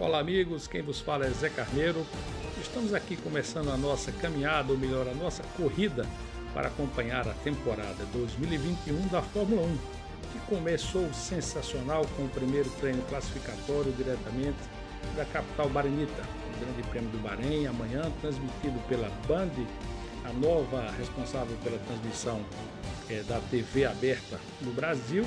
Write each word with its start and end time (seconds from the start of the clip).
Olá, 0.00 0.18
amigos. 0.18 0.66
Quem 0.66 0.82
vos 0.82 1.00
fala 1.00 1.26
é 1.26 1.30
Zé 1.30 1.48
Carneiro. 1.48 2.04
Estamos 2.60 2.92
aqui 2.94 3.14
começando 3.14 3.70
a 3.70 3.76
nossa 3.76 4.10
caminhada, 4.10 4.72
ou 4.72 4.78
melhor, 4.78 5.06
a 5.06 5.14
nossa 5.14 5.42
corrida 5.56 6.04
para 6.52 6.68
acompanhar 6.68 7.28
a 7.28 7.34
temporada 7.34 8.04
2021 8.12 9.08
da 9.08 9.22
Fórmula 9.22 9.62
1, 9.62 9.76
que 10.32 10.38
começou 10.48 11.12
sensacional 11.12 12.04
com 12.16 12.24
o 12.24 12.28
primeiro 12.28 12.68
treino 12.80 13.02
classificatório 13.02 13.92
diretamente 13.92 14.58
da 15.14 15.24
capital 15.26 15.68
barenita, 15.68 16.22
o 16.56 16.64
Grande 16.64 16.82
Prêmio 16.88 17.10
do 17.10 17.18
Bahrein, 17.18 17.66
amanhã 17.66 18.10
transmitido 18.20 18.78
pela 18.88 19.08
Band, 19.28 19.50
a 20.24 20.32
nova 20.32 20.90
responsável 20.98 21.56
pela 21.62 21.78
transmissão 21.78 22.40
é, 23.08 23.22
da 23.22 23.38
TV 23.50 23.84
aberta 23.84 24.40
no 24.62 24.72
Brasil, 24.72 25.24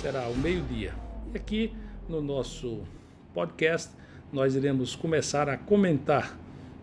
será 0.00 0.24
ao 0.24 0.34
meio-dia. 0.34 0.94
E 1.32 1.36
aqui 1.36 1.74
no 2.08 2.22
nosso 2.22 2.82
podcast 3.34 3.90
nós 4.34 4.56
iremos 4.56 4.96
começar 4.96 5.48
a 5.48 5.56
comentar 5.56 6.36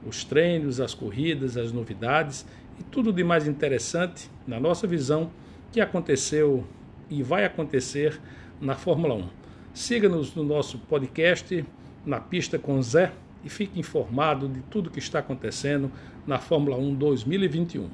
os 0.07 0.23
treinos, 0.23 0.79
as 0.79 0.93
corridas, 0.93 1.57
as 1.57 1.73
novidades 1.73 2.45
e 2.79 2.83
tudo 2.83 3.11
de 3.11 3.25
mais 3.25 3.45
interessante, 3.45 4.31
na 4.47 4.57
nossa 4.57 4.87
visão, 4.87 5.29
que 5.69 5.81
aconteceu 5.81 6.65
e 7.09 7.21
vai 7.21 7.43
acontecer 7.43 8.21
na 8.61 8.75
Fórmula 8.75 9.15
1. 9.15 9.29
Siga-nos 9.73 10.33
no 10.33 10.43
nosso 10.45 10.79
podcast, 10.79 11.65
na 12.05 12.21
pista 12.21 12.57
com 12.57 12.81
Zé, 12.81 13.11
e 13.43 13.49
fique 13.49 13.77
informado 13.77 14.47
de 14.47 14.61
tudo 14.61 14.89
que 14.89 14.99
está 14.99 15.19
acontecendo 15.19 15.91
na 16.25 16.39
Fórmula 16.39 16.77
1 16.77 16.95
2021. 16.95 17.89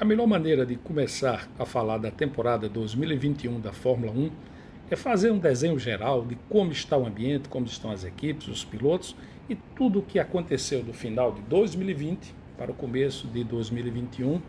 A 0.00 0.04
melhor 0.04 0.26
maneira 0.26 0.64
de 0.64 0.76
começar 0.76 1.46
a 1.58 1.66
falar 1.66 1.98
da 1.98 2.10
temporada 2.10 2.70
2021 2.70 3.60
da 3.60 3.72
Fórmula 3.72 4.12
1 4.12 4.55
é 4.90 4.96
fazer 4.96 5.30
um 5.30 5.38
desenho 5.38 5.78
geral 5.78 6.24
de 6.24 6.36
como 6.48 6.70
está 6.70 6.96
o 6.96 7.06
ambiente, 7.06 7.48
como 7.48 7.66
estão 7.66 7.90
as 7.90 8.04
equipes, 8.04 8.46
os 8.48 8.64
pilotos 8.64 9.16
e 9.48 9.54
tudo 9.54 9.98
o 9.98 10.02
que 10.02 10.18
aconteceu 10.18 10.82
do 10.82 10.92
final 10.92 11.32
de 11.32 11.40
2020 11.42 12.34
para 12.56 12.70
o 12.70 12.74
começo 12.74 13.26
de 13.26 13.44
2021, 13.44 14.40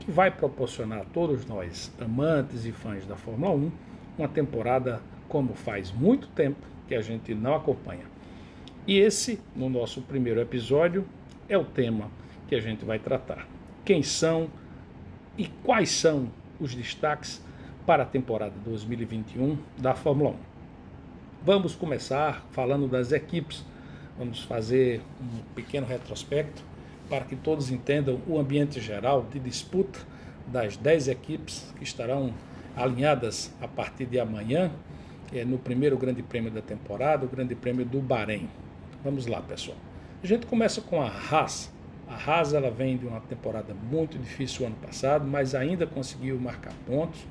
que 0.00 0.10
vai 0.10 0.30
proporcionar 0.30 1.00
a 1.00 1.04
todos 1.04 1.46
nós, 1.46 1.92
amantes 2.00 2.64
e 2.64 2.72
fãs 2.72 3.06
da 3.06 3.16
Fórmula 3.16 3.54
1, 3.54 3.72
uma 4.18 4.28
temporada 4.28 5.00
como 5.28 5.54
faz 5.54 5.92
muito 5.92 6.26
tempo 6.28 6.66
que 6.88 6.94
a 6.94 7.00
gente 7.00 7.34
não 7.34 7.54
acompanha. 7.54 8.04
E 8.86 8.98
esse, 8.98 9.38
no 9.54 9.70
nosso 9.70 10.02
primeiro 10.02 10.40
episódio, 10.40 11.06
é 11.48 11.56
o 11.56 11.64
tema 11.64 12.10
que 12.48 12.54
a 12.54 12.60
gente 12.60 12.84
vai 12.84 12.98
tratar. 12.98 13.46
Quem 13.84 14.02
são 14.02 14.50
e 15.38 15.46
quais 15.62 15.90
são 15.90 16.28
os 16.60 16.74
destaques 16.74 17.42
para 17.86 18.04
a 18.04 18.06
temporada 18.06 18.54
2021 18.64 19.58
da 19.78 19.94
Fórmula 19.94 20.30
1. 20.30 20.34
Vamos 21.44 21.74
começar 21.74 22.46
falando 22.52 22.86
das 22.86 23.10
equipes. 23.10 23.64
Vamos 24.16 24.42
fazer 24.44 25.00
um 25.20 25.54
pequeno 25.54 25.86
retrospecto 25.86 26.62
para 27.08 27.24
que 27.24 27.34
todos 27.34 27.70
entendam 27.70 28.20
o 28.26 28.38
ambiente 28.38 28.80
geral 28.80 29.26
de 29.30 29.40
disputa 29.40 29.98
das 30.46 30.76
10 30.76 31.08
equipes 31.08 31.72
que 31.76 31.82
estarão 31.82 32.32
alinhadas 32.76 33.52
a 33.60 33.66
partir 33.66 34.06
de 34.06 34.20
amanhã 34.20 34.70
é, 35.32 35.44
no 35.44 35.58
primeiro 35.58 35.96
Grande 35.96 36.22
Prêmio 36.22 36.50
da 36.50 36.62
temporada, 36.62 37.26
o 37.26 37.28
Grande 37.28 37.54
Prêmio 37.54 37.84
do 37.84 38.00
Bahrein. 38.00 38.48
Vamos 39.02 39.26
lá, 39.26 39.40
pessoal. 39.40 39.76
A 40.22 40.26
gente 40.26 40.46
começa 40.46 40.80
com 40.80 41.02
a 41.02 41.08
Haas. 41.08 41.72
A 42.08 42.14
Haas 42.14 42.54
ela 42.54 42.70
vem 42.70 42.96
de 42.96 43.06
uma 43.06 43.20
temporada 43.20 43.74
muito 43.90 44.18
difícil 44.18 44.66
ano 44.66 44.76
passado, 44.76 45.26
mas 45.26 45.54
ainda 45.54 45.86
conseguiu 45.86 46.38
marcar 46.38 46.72
pontos 46.86 47.26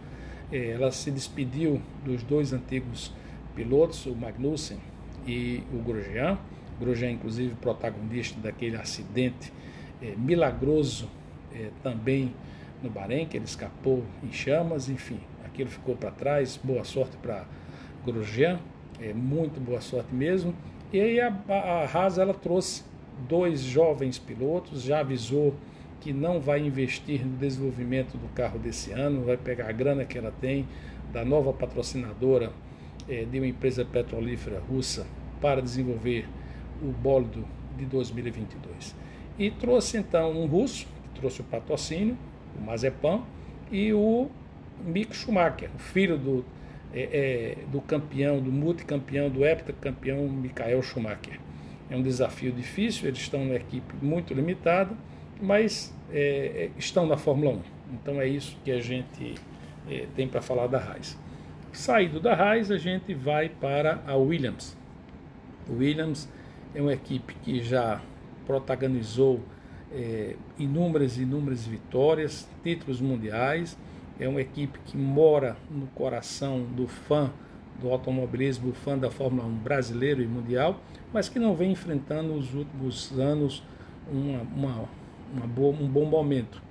ela 0.51 0.91
se 0.91 1.09
despediu 1.11 1.81
dos 2.03 2.23
dois 2.23 2.53
antigos 2.53 3.13
pilotos, 3.55 4.05
o 4.05 4.15
Magnussen 4.15 4.77
e 5.25 5.63
o 5.73 5.77
Grosjean. 5.77 6.37
Grosjean, 6.79 7.11
inclusive, 7.11 7.55
protagonista 7.55 8.39
daquele 8.39 8.75
acidente 8.75 9.53
é, 10.01 10.15
milagroso 10.15 11.07
é, 11.53 11.69
também 11.83 12.33
no 12.81 12.89
Bahrein, 12.89 13.27
que 13.27 13.37
ele 13.37 13.45
escapou 13.45 14.03
em 14.23 14.31
chamas, 14.31 14.89
enfim, 14.89 15.19
aquilo 15.45 15.69
ficou 15.69 15.95
para 15.95 16.11
trás. 16.11 16.59
Boa 16.63 16.83
sorte 16.83 17.15
para 17.17 17.45
Grosjean, 18.05 18.59
é, 18.99 19.13
muito 19.13 19.59
boa 19.59 19.81
sorte 19.81 20.13
mesmo. 20.13 20.55
E 20.91 20.99
aí 20.99 21.19
a, 21.21 21.33
a 21.47 21.85
Haas 21.85 22.17
ela 22.17 22.33
trouxe 22.33 22.83
dois 23.29 23.61
jovens 23.61 24.17
pilotos, 24.17 24.81
já 24.81 24.99
avisou 24.99 25.53
que 26.01 26.11
não 26.11 26.39
vai 26.39 26.59
investir 26.59 27.25
no 27.25 27.37
desenvolvimento 27.37 28.17
do 28.17 28.27
carro 28.33 28.57
desse 28.57 28.91
ano, 28.91 29.23
vai 29.23 29.37
pegar 29.37 29.69
a 29.69 29.71
grana 29.71 30.03
que 30.03 30.17
ela 30.17 30.33
tem 30.41 30.67
da 31.13 31.23
nova 31.23 31.53
patrocinadora 31.53 32.51
é, 33.07 33.23
de 33.23 33.39
uma 33.39 33.47
empresa 33.47 33.85
petrolífera 33.85 34.59
russa 34.59 35.05
para 35.39 35.61
desenvolver 35.61 36.27
o 36.81 36.87
bólido 36.87 37.45
de 37.77 37.85
2022. 37.85 38.95
E 39.37 39.51
trouxe 39.51 39.97
então 39.97 40.31
um 40.31 40.47
russo, 40.47 40.87
que 41.13 41.19
trouxe 41.19 41.41
o 41.41 41.43
patrocínio, 41.43 42.17
o 42.59 42.61
Mazepan, 42.63 43.21
e 43.71 43.93
o 43.93 44.29
Mick 44.83 45.15
Schumacher, 45.15 45.69
o 45.75 45.79
filho 45.79 46.17
do, 46.17 46.43
é, 46.93 47.57
é, 47.61 47.65
do 47.71 47.79
campeão, 47.79 48.41
do 48.41 48.51
multicampeão, 48.51 49.29
do 49.29 49.45
heptacampeão 49.45 50.27
Michael 50.27 50.81
Schumacher. 50.81 51.39
É 51.89 51.95
um 51.95 52.01
desafio 52.01 52.51
difícil, 52.51 53.07
eles 53.07 53.19
estão 53.19 53.43
numa 53.43 53.55
equipe 53.55 53.93
muito 54.01 54.33
limitada, 54.33 54.95
mas 55.41 55.93
é, 56.11 56.69
é, 56.75 56.79
estão 56.79 57.05
na 57.05 57.17
Fórmula 57.17 57.51
1. 57.51 57.61
Então 57.93 58.21
é 58.21 58.27
isso 58.27 58.57
que 58.63 58.71
a 58.71 58.79
gente 58.79 59.35
é, 59.89 60.05
tem 60.15 60.27
para 60.27 60.41
falar 60.41 60.67
da 60.67 60.77
Haas. 60.77 61.17
Saído 61.73 62.19
da 62.19 62.33
Haas, 62.33 62.69
a 62.69 62.77
gente 62.77 63.13
vai 63.13 63.49
para 63.49 64.01
a 64.05 64.15
Williams. 64.15 64.77
Williams 65.69 66.29
é 66.75 66.81
uma 66.81 66.93
equipe 66.93 67.33
que 67.43 67.61
já 67.61 68.01
protagonizou 68.45 69.41
é, 69.91 70.35
inúmeras 70.57 71.17
e 71.17 71.23
inúmeras 71.23 71.65
vitórias, 71.65 72.47
títulos 72.63 73.01
mundiais. 73.01 73.77
É 74.19 74.27
uma 74.27 74.41
equipe 74.41 74.79
que 74.85 74.95
mora 74.95 75.57
no 75.69 75.87
coração 75.87 76.63
do 76.63 76.87
fã 76.87 77.31
do 77.81 77.89
automobilismo, 77.89 78.73
fã 78.73 78.97
da 78.97 79.09
Fórmula 79.09 79.47
1 79.47 79.55
brasileiro 79.55 80.21
e 80.21 80.27
mundial, 80.27 80.79
mas 81.11 81.27
que 81.27 81.39
não 81.39 81.55
vem 81.55 81.71
enfrentando 81.71 82.35
nos 82.35 82.53
últimos 82.53 83.11
anos 83.19 83.63
uma 84.11 84.41
uma 84.41 84.87
boa, 85.47 85.75
um 85.75 85.87
bom 85.87 86.05
momento. 86.05 86.61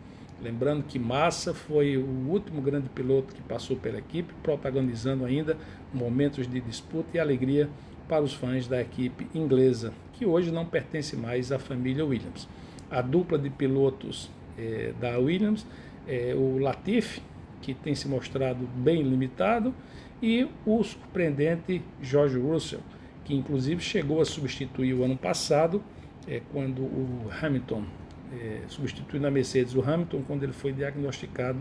Lembrando 0.42 0.84
que 0.84 0.98
Massa 0.98 1.52
foi 1.52 1.98
o 1.98 2.28
último 2.28 2.62
grande 2.62 2.88
piloto 2.88 3.34
que 3.34 3.42
passou 3.42 3.76
pela 3.76 3.98
equipe, 3.98 4.32
protagonizando 4.42 5.24
ainda 5.24 5.56
momentos 5.92 6.46
de 6.46 6.60
disputa 6.60 7.16
e 7.16 7.20
alegria 7.20 7.68
para 8.08 8.24
os 8.24 8.32
fãs 8.32 8.66
da 8.66 8.80
equipe 8.80 9.26
inglesa, 9.34 9.92
que 10.14 10.24
hoje 10.24 10.50
não 10.50 10.64
pertence 10.64 11.14
mais 11.14 11.52
à 11.52 11.58
família 11.58 12.04
Williams. 12.04 12.48
A 12.90 13.02
dupla 13.02 13.38
de 13.38 13.50
pilotos 13.50 14.30
é, 14.58 14.92
da 14.98 15.18
Williams 15.18 15.66
é 16.08 16.34
o 16.34 16.58
Latifi, 16.58 17.22
que 17.60 17.74
tem 17.74 17.94
se 17.94 18.08
mostrado 18.08 18.66
bem 18.74 19.02
limitado, 19.02 19.74
e 20.22 20.48
o 20.66 20.82
surpreendente 20.82 21.82
George 22.02 22.38
Russell, 22.38 22.80
que 23.24 23.34
inclusive 23.34 23.82
chegou 23.82 24.20
a 24.20 24.24
substituir 24.24 24.94
o 24.94 25.04
ano 25.04 25.16
passado, 25.16 25.82
é, 26.26 26.40
quando 26.52 26.82
o 26.82 27.30
Hamilton 27.40 27.84
é, 28.32 28.60
substituindo 28.68 29.26
a 29.26 29.30
Mercedes 29.30 29.74
o 29.74 29.82
Hamilton 29.82 30.22
quando 30.26 30.42
ele 30.42 30.52
foi 30.52 30.72
diagnosticado 30.72 31.58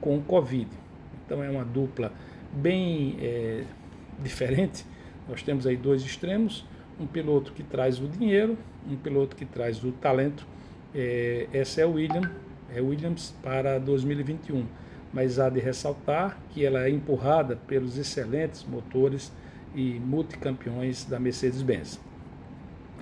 com 0.00 0.20
Covid. 0.22 0.68
Então 1.24 1.42
é 1.42 1.50
uma 1.50 1.64
dupla 1.64 2.12
bem 2.52 3.16
é, 3.20 3.64
diferente. 4.22 4.84
Nós 5.28 5.42
temos 5.42 5.66
aí 5.66 5.76
dois 5.76 6.02
extremos, 6.02 6.64
um 7.00 7.06
piloto 7.06 7.52
que 7.52 7.62
traz 7.62 8.00
o 8.00 8.06
dinheiro, 8.06 8.56
um 8.88 8.96
piloto 8.96 9.36
que 9.36 9.44
traz 9.44 9.82
o 9.82 9.92
talento. 9.92 10.46
É, 10.94 11.48
essa 11.52 11.80
é 11.80 11.86
o 11.86 11.92
William, 11.92 12.30
é 12.74 12.80
Williams 12.80 13.34
para 13.42 13.78
2021. 13.78 14.64
Mas 15.12 15.38
há 15.38 15.48
de 15.48 15.60
ressaltar 15.60 16.38
que 16.50 16.64
ela 16.64 16.84
é 16.84 16.90
empurrada 16.90 17.56
pelos 17.56 17.96
excelentes 17.96 18.64
motores 18.64 19.32
e 19.74 19.98
multicampeões 20.00 21.04
da 21.04 21.18
Mercedes-Benz. 21.18 22.00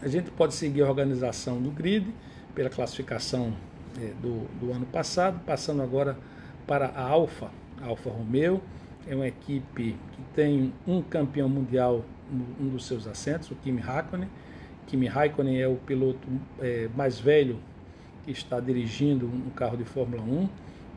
A 0.02 0.08
gente 0.08 0.30
pode 0.30 0.54
seguir 0.54 0.82
a 0.82 0.88
organização 0.88 1.60
do 1.60 1.70
grid 1.70 2.06
pela 2.54 2.70
classificação 2.70 3.52
é, 4.00 4.12
do, 4.20 4.46
do 4.58 4.72
ano 4.72 4.86
passado, 4.86 5.40
passando 5.44 5.82
agora 5.82 6.16
para 6.66 6.86
a 6.86 7.02
Alfa, 7.02 7.50
Alfa 7.82 8.10
Romeo. 8.10 8.60
É 9.06 9.14
uma 9.14 9.26
equipe 9.26 9.96
que 10.12 10.22
tem 10.34 10.72
um 10.86 11.02
campeão 11.02 11.48
mundial 11.48 12.04
um 12.60 12.68
dos 12.68 12.86
seus 12.86 13.06
assentos, 13.06 13.50
o 13.50 13.54
Kimi 13.56 13.80
Raikkonen. 13.80 14.28
Kimi 14.86 15.06
Raikkonen 15.06 15.60
é 15.60 15.68
o 15.68 15.76
piloto 15.76 16.26
é, 16.60 16.88
mais 16.96 17.18
velho 17.18 17.58
que 18.24 18.32
está 18.32 18.60
dirigindo 18.60 19.26
um 19.26 19.50
carro 19.50 19.76
de 19.76 19.84
Fórmula 19.84 20.22
1. 20.22 20.48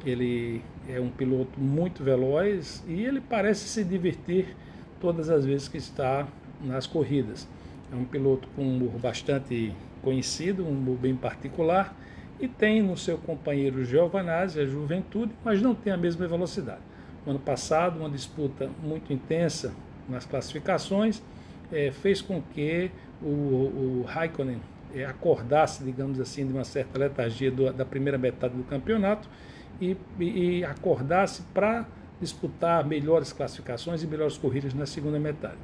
Ele 0.05 0.61
é 0.87 0.99
um 0.99 1.09
piloto 1.09 1.59
muito 1.59 2.03
veloz 2.03 2.83
e 2.87 3.03
ele 3.03 3.19
parece 3.19 3.67
se 3.67 3.83
divertir 3.83 4.55
todas 5.01 5.29
as 5.29 5.45
vezes 5.45 5.67
que 5.67 5.77
está 5.77 6.27
nas 6.61 6.87
corridas. 6.87 7.47
É 7.91 7.95
um 7.95 8.05
piloto 8.05 8.47
com 8.55 8.79
bastante 9.01 9.73
conhecido, 10.07 10.65
um 10.65 10.95
bem 10.95 11.17
particular, 11.17 11.93
e 12.39 12.47
tem 12.47 12.81
no 12.81 12.95
seu 12.95 13.17
companheiro 13.17 13.83
Giovanazzi 13.83 14.57
a 14.57 14.65
juventude, 14.65 15.33
mas 15.43 15.61
não 15.61 15.75
tem 15.75 15.91
a 15.91 15.97
mesma 15.97 16.25
velocidade. 16.25 16.79
O 17.25 17.29
ano 17.29 17.39
passado, 17.39 17.99
uma 17.99 18.09
disputa 18.09 18.69
muito 18.81 19.11
intensa 19.11 19.73
nas 20.07 20.25
classificações 20.25 21.21
é, 21.73 21.91
fez 21.91 22.21
com 22.21 22.41
que 22.41 22.89
o, 23.21 23.25
o 23.25 24.05
Raikkonen 24.07 24.61
é, 24.95 25.03
acordasse, 25.03 25.83
digamos 25.83 26.21
assim, 26.21 26.47
de 26.47 26.53
uma 26.53 26.63
certa 26.63 26.97
letargia 26.97 27.51
do, 27.51 27.73
da 27.73 27.83
primeira 27.83 28.17
metade 28.17 28.55
do 28.55 28.63
campeonato 28.63 29.27
e, 29.81 29.97
e, 30.17 30.59
e 30.59 30.63
acordasse 30.63 31.41
para 31.53 31.85
disputar 32.21 32.87
melhores 32.87 33.33
classificações 33.33 34.03
e 34.03 34.07
melhores 34.07 34.37
corridas 34.37 34.73
na 34.73 34.85
segunda 34.85 35.19
metade. 35.19 35.57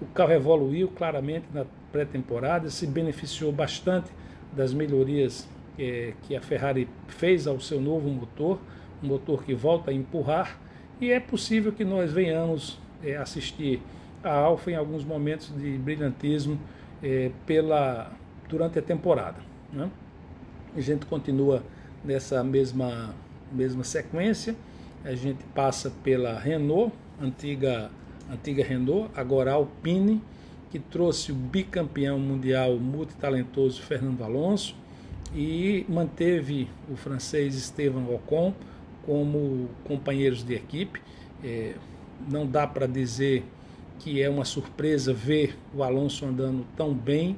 O 0.00 0.06
carro 0.06 0.32
evoluiu 0.32 0.88
claramente 0.88 1.44
na 1.52 1.66
pré-temporada, 1.92 2.70
se 2.70 2.86
beneficiou 2.86 3.52
bastante 3.52 4.10
das 4.52 4.72
melhorias 4.72 5.48
é, 5.78 6.14
que 6.22 6.36
a 6.36 6.40
Ferrari 6.40 6.88
fez 7.08 7.46
ao 7.46 7.60
seu 7.60 7.80
novo 7.80 8.08
motor, 8.08 8.58
um 9.02 9.08
motor 9.08 9.44
que 9.44 9.54
volta 9.54 9.90
a 9.90 9.94
empurrar, 9.94 10.58
e 11.00 11.10
é 11.10 11.18
possível 11.18 11.72
que 11.72 11.84
nós 11.84 12.12
venhamos 12.12 12.78
é, 13.02 13.16
assistir 13.16 13.80
a 14.22 14.32
Alfa 14.32 14.70
em 14.70 14.74
alguns 14.74 15.04
momentos 15.04 15.50
de 15.56 15.78
brilhantismo 15.78 16.60
é, 17.02 17.30
pela, 17.46 18.12
durante 18.48 18.78
a 18.78 18.82
temporada. 18.82 19.38
Né? 19.72 19.90
A 20.76 20.80
gente 20.80 21.06
continua 21.06 21.62
nessa 22.04 22.44
mesma, 22.44 23.14
mesma 23.50 23.84
sequência, 23.84 24.54
a 25.04 25.14
gente 25.14 25.42
passa 25.54 25.90
pela 26.04 26.38
Renault, 26.38 26.92
antiga, 27.20 27.90
antiga 28.30 28.62
Renault, 28.62 29.10
agora 29.16 29.52
Alpine, 29.52 30.22
que 30.70 30.78
trouxe 30.78 31.32
o 31.32 31.34
bicampeão 31.34 32.18
mundial 32.18 32.76
multitalentoso 32.78 33.82
Fernando 33.82 34.22
Alonso 34.22 34.76
e 35.34 35.84
manteve 35.88 36.68
o 36.90 36.96
francês 36.96 37.54
Esteban 37.54 38.04
Ocon 38.08 38.54
como 39.04 39.68
companheiros 39.84 40.42
de 40.42 40.54
equipe. 40.54 41.00
É, 41.42 41.74
não 42.28 42.46
dá 42.46 42.66
para 42.66 42.86
dizer 42.86 43.44
que 43.98 44.22
é 44.22 44.28
uma 44.28 44.44
surpresa 44.44 45.12
ver 45.12 45.56
o 45.74 45.82
Alonso 45.82 46.24
andando 46.24 46.66
tão 46.76 46.94
bem 46.94 47.36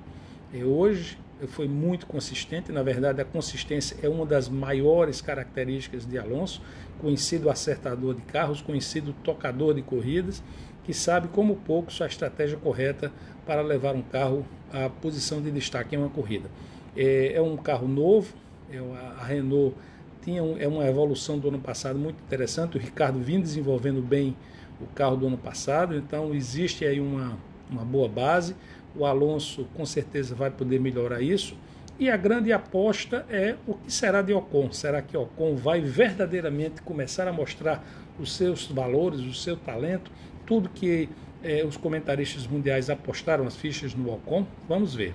é, 0.55 0.65
hoje. 0.65 1.19
Foi 1.49 1.67
muito 1.67 2.07
consistente, 2.07 2.71
na 2.71 2.85
verdade, 2.85 3.21
a 3.21 3.25
consistência 3.25 3.97
é 4.01 4.09
uma 4.09 4.25
das 4.25 4.49
maiores 4.49 5.21
características 5.21 6.07
de 6.07 6.17
Alonso. 6.17 6.63
Conhecido 7.01 7.51
acertador 7.51 8.15
de 8.15 8.23
carros, 8.23 8.63
conhecido 8.63 9.13
tocador 9.25 9.75
de 9.75 9.83
corridas, 9.83 10.41
que 10.85 10.93
sabe 10.93 11.29
como 11.29 11.57
pouco 11.57 11.93
sua 11.93 12.07
estratégia 12.07 12.57
correta 12.57 13.13
para 13.47 13.63
levar 13.63 13.95
um 13.95 14.03
carro 14.03 14.45
à 14.73 14.89
posição 14.89 15.41
de 15.41 15.51
destaque 15.51 15.95
em 15.95 15.99
uma 15.99 16.09
corrida. 16.09 16.49
É, 16.97 17.33
é 17.35 17.43
um 17.43 17.57
carro 17.57 17.89
novo, 17.89 18.33
é, 18.71 18.79
a 19.21 19.25
Renault 19.25 19.75
tinha 20.23 20.43
um, 20.43 20.57
é 20.59 20.69
uma 20.69 20.87
evolução 20.87 21.39
do 21.39 21.49
ano 21.49 21.59
passado 21.59 21.99
muito 21.99 22.17
interessante. 22.23 22.77
O 22.77 22.81
Ricardo 22.81 23.19
vinha 23.19 23.41
desenvolvendo 23.41 24.01
bem 24.01 24.37
o 24.81 24.87
carro 24.95 25.17
do 25.17 25.27
ano 25.27 25.39
passado, 25.39 25.97
então 25.97 26.35
existe 26.35 26.85
aí 26.85 27.01
uma, 27.01 27.37
uma 27.71 27.85
boa 27.85 28.09
base. 28.09 28.55
O 28.95 29.05
Alonso 29.05 29.67
com 29.75 29.85
certeza 29.85 30.35
vai 30.35 30.51
poder 30.51 30.81
melhorar 30.81 31.21
isso. 31.21 31.57
E 31.99 32.11
a 32.11 32.17
grande 32.17 32.53
aposta 32.53 33.25
é 33.29 33.57
o 33.67 33.75
que 33.75 33.93
será 33.93 34.23
de 34.23 34.33
Ocon. 34.33 34.73
Será 34.73 35.03
que 35.03 35.17
Ocon 35.17 35.55
vai 35.57 35.81
verdadeiramente 35.81 36.83
começar 36.83 37.29
a 37.29 37.33
mostrar 37.33 37.85
os 38.19 38.33
seus 38.33 38.67
valores, 38.67 39.21
o 39.21 39.35
seu 39.35 39.57
talento, 39.57 40.11
tudo 40.47 40.69
que 40.69 41.09
eh, 41.43 41.65
os 41.65 41.77
comentaristas 41.77 42.47
mundiais 42.47 42.91
apostaram 42.91 43.47
as 43.47 43.57
fichas 43.57 43.95
no 43.95 44.13
Ocon? 44.13 44.47
Vamos 44.69 44.95
ver. 44.95 45.15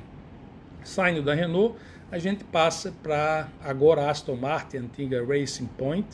Saindo 0.84 1.22
da 1.22 1.34
Renault, 1.34 1.76
a 2.12 2.18
gente 2.18 2.44
passa 2.46 2.94
para 3.04 3.50
agora 3.62 4.10
Aston 4.10 4.36
Martin, 4.36 4.78
antiga 4.78 5.26
Racing 5.26 5.68
Point, 5.78 6.08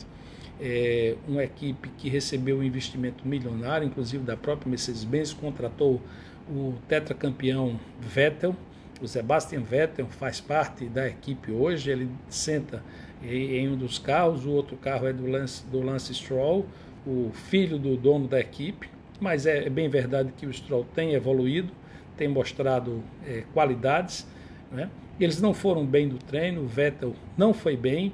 é, 0.60 1.16
uma 1.26 1.42
equipe 1.42 1.88
que 1.96 2.08
recebeu 2.08 2.58
um 2.58 2.62
investimento 2.62 3.26
milionário, 3.26 3.86
inclusive 3.86 4.24
da 4.24 4.36
própria 4.36 4.68
Mercedes-Benz, 4.68 5.32
contratou 5.32 6.00
o 6.48 6.74
tetracampeão 6.88 7.78
Vettel. 8.00 8.56
O 9.00 9.08
Sebastian 9.08 9.60
Vettel 9.60 10.06
faz 10.06 10.40
parte 10.40 10.86
da 10.86 11.08
equipe 11.08 11.50
hoje, 11.50 11.90
ele 11.90 12.08
senta 12.28 12.82
em 13.22 13.68
um 13.68 13.76
dos 13.76 13.98
carros, 13.98 14.44
o 14.44 14.50
outro 14.50 14.76
carro 14.76 15.06
é 15.06 15.12
do 15.12 15.26
Lance, 15.26 15.64
do 15.66 15.80
Lance 15.80 16.14
Stroll, 16.14 16.66
o 17.06 17.30
filho 17.32 17.78
do 17.78 17.96
dono 17.96 18.28
da 18.28 18.38
equipe, 18.38 18.88
mas 19.20 19.46
é, 19.46 19.66
é 19.66 19.70
bem 19.70 19.88
verdade 19.88 20.32
que 20.36 20.46
o 20.46 20.52
Stroll 20.52 20.84
tem 20.94 21.14
evoluído, 21.14 21.72
tem 22.16 22.28
mostrado 22.28 23.02
é, 23.26 23.44
qualidades, 23.52 24.26
né? 24.70 24.90
Eles 25.18 25.40
não 25.40 25.54
foram 25.54 25.86
bem 25.86 26.06
no 26.06 26.18
treino, 26.18 26.62
o 26.62 26.66
Vettel 26.66 27.14
não 27.36 27.54
foi 27.54 27.76
bem, 27.76 28.12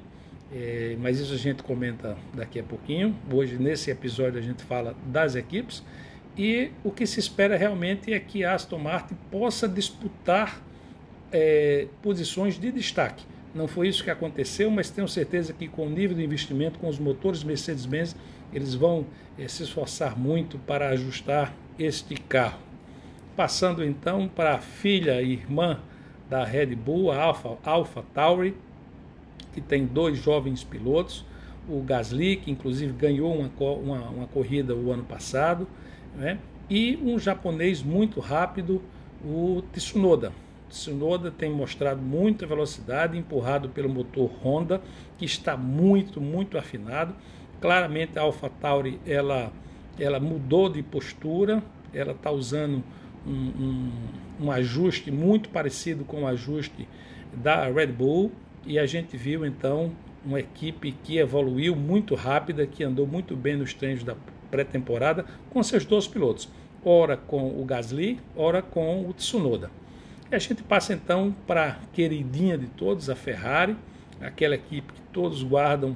é, 0.53 0.95
mas 0.99 1.19
isso 1.19 1.33
a 1.33 1.37
gente 1.37 1.63
comenta 1.63 2.15
daqui 2.33 2.59
a 2.59 2.63
pouquinho. 2.63 3.15
Hoje, 3.33 3.57
nesse 3.57 3.89
episódio, 3.89 4.37
a 4.37 4.41
gente 4.41 4.63
fala 4.63 4.95
das 5.05 5.35
equipes. 5.35 5.83
E 6.37 6.71
o 6.83 6.91
que 6.91 7.05
se 7.05 7.19
espera 7.19 7.57
realmente 7.57 8.13
é 8.13 8.19
que 8.19 8.43
a 8.43 8.53
Aston 8.53 8.77
Martin 8.77 9.15
possa 9.29 9.67
disputar 9.67 10.61
é, 11.31 11.87
posições 12.01 12.59
de 12.59 12.71
destaque. 12.71 13.25
Não 13.53 13.67
foi 13.67 13.87
isso 13.89 14.03
que 14.03 14.09
aconteceu, 14.09 14.71
mas 14.71 14.89
tenho 14.89 15.07
certeza 15.07 15.51
que 15.51 15.67
com 15.67 15.87
o 15.87 15.89
nível 15.89 16.15
de 16.15 16.23
investimento, 16.23 16.79
com 16.79 16.87
os 16.87 16.97
motores 16.97 17.43
Mercedes-Benz, 17.43 18.15
eles 18.53 18.73
vão 18.73 19.05
é, 19.37 19.47
se 19.47 19.63
esforçar 19.63 20.17
muito 20.17 20.57
para 20.59 20.89
ajustar 20.89 21.53
este 21.77 22.15
carro. 22.15 22.59
Passando 23.35 23.83
então 23.83 24.27
para 24.27 24.55
a 24.55 24.59
filha 24.59 25.21
e 25.21 25.33
irmã 25.33 25.79
da 26.29 26.45
Red 26.45 26.75
Bull, 26.75 27.11
a 27.11 27.21
Alpha, 27.21 27.57
Alpha 27.63 28.03
Tauri, 28.13 28.55
que 29.53 29.59
tem 29.59 29.85
dois 29.85 30.17
jovens 30.17 30.63
pilotos, 30.63 31.25
o 31.67 31.81
Gasly, 31.81 32.37
que 32.37 32.49
inclusive 32.49 32.93
ganhou 32.93 33.35
uma, 33.35 33.49
uma, 33.73 34.09
uma 34.09 34.27
corrida 34.27 34.73
o 34.75 34.91
ano 34.91 35.03
passado, 35.03 35.67
né? 36.15 36.39
e 36.69 36.97
um 37.03 37.19
japonês 37.19 37.83
muito 37.83 38.21
rápido, 38.21 38.81
o 39.23 39.61
Tsunoda. 39.73 40.31
Tsunoda 40.71 41.29
tem 41.29 41.51
mostrado 41.51 42.01
muita 42.01 42.45
velocidade, 42.45 43.17
empurrado 43.17 43.69
pelo 43.69 43.89
motor 43.89 44.31
Honda, 44.41 44.81
que 45.17 45.25
está 45.25 45.55
muito, 45.57 46.19
muito 46.19 46.57
afinado. 46.57 47.13
Claramente 47.59 48.17
a 48.17 48.23
AlphaTauri 48.23 48.99
ela, 49.05 49.51
ela 49.99 50.19
mudou 50.19 50.69
de 50.69 50.81
postura, 50.81 51.61
ela 51.93 52.13
está 52.13 52.31
usando 52.31 52.83
um, 53.27 53.31
um, 53.31 53.91
um 54.45 54.51
ajuste 54.51 55.11
muito 55.11 55.49
parecido 55.49 56.03
com 56.05 56.23
o 56.23 56.27
ajuste 56.27 56.87
da 57.33 57.67
Red 57.69 57.87
Bull 57.87 58.31
e 58.65 58.79
a 58.79 58.85
gente 58.85 59.15
viu 59.17 59.45
então 59.45 59.91
uma 60.25 60.39
equipe 60.39 60.91
que 61.03 61.17
evoluiu 61.17 61.75
muito 61.75 62.15
rápida, 62.15 62.65
que 62.65 62.83
andou 62.83 63.05
muito 63.05 63.35
bem 63.35 63.57
nos 63.57 63.73
treinos 63.73 64.03
da 64.03 64.15
pré-temporada 64.49 65.25
com 65.49 65.61
seus 65.61 65.85
dois 65.85 66.07
pilotos, 66.07 66.47
ora 66.83 67.17
com 67.17 67.61
o 67.61 67.65
Gasly, 67.65 68.19
ora 68.35 68.61
com 68.61 69.07
o 69.07 69.13
Tsunoda. 69.13 69.80
E 70.31 70.35
a 70.35 70.39
gente 70.39 70.63
passa 70.63 70.93
então 70.93 71.35
para 71.45 71.67
a 71.67 71.75
queridinha 71.91 72.57
de 72.57 72.67
todos, 72.67 73.09
a 73.09 73.15
Ferrari, 73.17 73.75
aquela 74.21 74.55
equipe 74.55 74.93
que 74.93 75.01
todos 75.11 75.43
guardam 75.43 75.93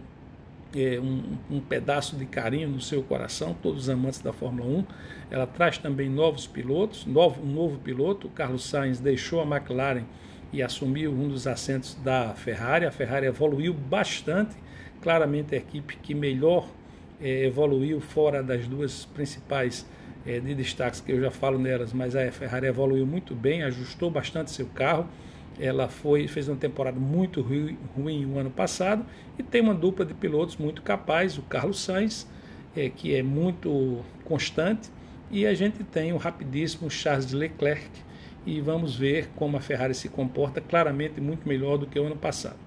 é, 0.76 1.00
um, 1.00 1.38
um, 1.50 1.62
pedaço 1.62 2.18
de 2.18 2.26
carinho 2.26 2.68
no 2.68 2.82
seu 2.82 3.02
coração, 3.02 3.56
todos 3.64 3.84
os 3.84 3.90
amantes 3.90 4.20
da 4.20 4.34
Fórmula 4.34 4.70
1. 4.70 4.86
Ela 5.32 5.48
traz 5.48 5.78
também 5.78 6.10
novos 6.10 6.46
pilotos, 6.46 7.06
novo, 7.06 7.42
um 7.42 7.46
novo 7.46 7.80
piloto. 7.80 8.28
O 8.28 8.30
Carlos 8.30 8.66
Sainz 8.66 9.00
deixou 9.00 9.40
a 9.40 9.46
McLaren 9.46 10.04
e 10.52 10.62
assumiu 10.62 11.14
um 11.14 11.30
dos 11.30 11.48
assentos 11.48 11.96
da 12.04 12.34
Ferrari. 12.34 12.86
A 12.86 12.92
Ferrari 12.92 13.28
evoluiu 13.28 13.74
bastante, 13.74 14.54
claramente 15.02 15.56
a 15.56 15.58
equipe 15.58 15.96
que 15.96 16.14
melhor 16.14 16.68
é, 17.22 17.46
evoluiu 17.46 18.02
fora 18.02 18.44
das 18.44 18.68
duas 18.68 19.06
principais 19.06 19.86
é, 20.26 20.40
de 20.40 20.56
destaques 20.56 21.02
que 21.02 21.12
eu 21.12 21.22
já 21.22 21.32
falo 21.32 21.58
nelas, 21.58 21.94
mas 21.94 22.16
a 22.16 22.32
Ferrari 22.32 22.68
evoluiu 22.68 23.06
muito 23.06 23.36
bem, 23.36 23.64
ajustou 23.64 24.10
bastante 24.10 24.52
seu 24.52 24.68
carro 24.68 25.08
ela 25.60 25.88
foi 25.88 26.28
fez 26.28 26.48
uma 26.48 26.58
temporada 26.58 27.00
muito 27.00 27.42
ruim, 27.42 27.78
ruim 27.96 28.26
o 28.26 28.38
ano 28.38 28.50
passado 28.50 29.06
e 29.38 29.44
tem 29.44 29.62
uma 29.62 29.74
dupla 29.74 30.06
de 30.06 30.14
pilotos 30.14 30.58
muito 30.58 30.82
capaz, 30.82 31.38
o 31.38 31.42
Carlos 31.44 31.80
Sainz, 31.80 32.28
é, 32.76 32.90
que 32.90 33.16
é 33.16 33.24
muito 33.24 34.02
constante, 34.26 34.90
e 35.32 35.46
a 35.46 35.54
gente 35.54 35.84
tem 35.84 36.14
o 36.14 36.18
rapidíssimo 36.18 36.90
Charles 36.90 37.32
Leclerc, 37.32 37.90
e 38.46 38.62
vamos 38.62 38.96
ver 38.96 39.30
como 39.36 39.58
a 39.58 39.60
Ferrari 39.60 39.96
se 39.96 40.08
comporta, 40.08 40.62
claramente 40.62 41.20
muito 41.20 41.48
melhor 41.48 41.78
do 41.78 41.88
que 41.88 42.00
o 42.00 42.06
ano 42.06 42.16
passado. 42.16 42.60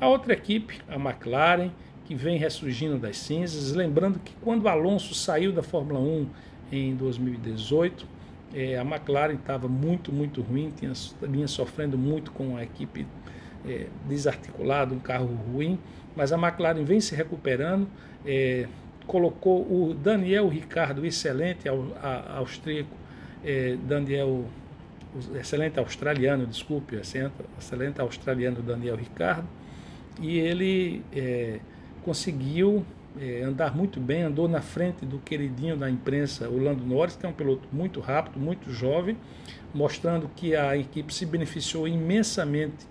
A 0.00 0.08
outra 0.08 0.32
equipe, 0.32 0.80
a 0.88 0.96
McLaren, 0.96 1.70
que 2.04 2.14
vem 2.14 2.36
ressurgindo 2.36 2.98
das 2.98 3.18
cinzas, 3.18 3.72
lembrando 3.72 4.18
que 4.18 4.34
quando 4.40 4.68
Alonso 4.68 5.14
saiu 5.14 5.52
da 5.52 5.62
Fórmula 5.62 6.00
1 6.00 6.26
em 6.72 6.94
2018, 6.94 8.06
é, 8.54 8.78
a 8.78 8.82
McLaren 8.82 9.34
estava 9.34 9.68
muito, 9.68 10.12
muito 10.12 10.40
ruim, 10.42 10.70
tinha, 10.70 10.92
vinha 11.22 11.46
sofrendo 11.46 11.96
muito 11.96 12.32
com 12.32 12.56
a 12.56 12.62
equipe 12.62 13.06
é, 13.66 13.86
desarticulada, 14.08 14.94
um 14.94 14.98
carro 14.98 15.26
ruim, 15.52 15.78
mas 16.16 16.32
a 16.32 16.38
McLaren 16.38 16.84
vem 16.84 17.00
se 17.00 17.14
recuperando, 17.14 17.86
é, 18.26 18.66
colocou 19.06 19.60
o 19.62 19.94
Daniel 19.94 20.48
Ricardo, 20.48 21.04
excelente 21.04 21.68
austríaco, 21.68 22.96
é, 23.44 23.76
Daniel, 23.86 24.44
excelente 25.34 25.78
australiano, 25.78 26.46
desculpe, 26.46 26.96
excelente 26.96 28.00
australiano 28.00 28.62
Daniel 28.62 28.96
Ricardo, 28.96 29.46
e 30.20 30.38
ele 30.38 31.02
é, 31.12 31.58
conseguiu 32.02 32.84
é, 33.20 33.42
andar 33.42 33.76
muito 33.76 34.00
bem, 34.00 34.22
andou 34.22 34.48
na 34.48 34.60
frente 34.60 35.04
do 35.04 35.18
queridinho 35.18 35.76
da 35.76 35.90
imprensa, 35.90 36.48
o 36.48 36.58
Lando 36.58 36.84
Norris, 36.84 37.16
que 37.16 37.26
é 37.26 37.28
um 37.28 37.32
piloto 37.32 37.68
muito 37.72 38.00
rápido, 38.00 38.40
muito 38.40 38.70
jovem, 38.72 39.16
mostrando 39.74 40.30
que 40.34 40.56
a 40.56 40.76
equipe 40.76 41.12
se 41.12 41.26
beneficiou 41.26 41.86
imensamente 41.86 42.86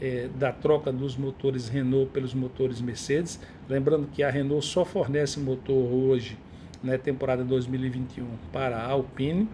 é, 0.00 0.28
da 0.34 0.52
troca 0.52 0.92
dos 0.92 1.16
motores 1.16 1.68
Renault 1.68 2.10
pelos 2.10 2.34
motores 2.34 2.80
Mercedes. 2.80 3.40
Lembrando 3.68 4.08
que 4.08 4.22
a 4.22 4.30
Renault 4.30 4.66
só 4.66 4.84
fornece 4.84 5.38
motor 5.40 5.92
hoje, 5.92 6.36
na 6.82 6.92
né, 6.92 6.98
temporada 6.98 7.44
2021, 7.44 8.26
para 8.52 8.76
a 8.76 8.90
Alpine. 8.90 9.48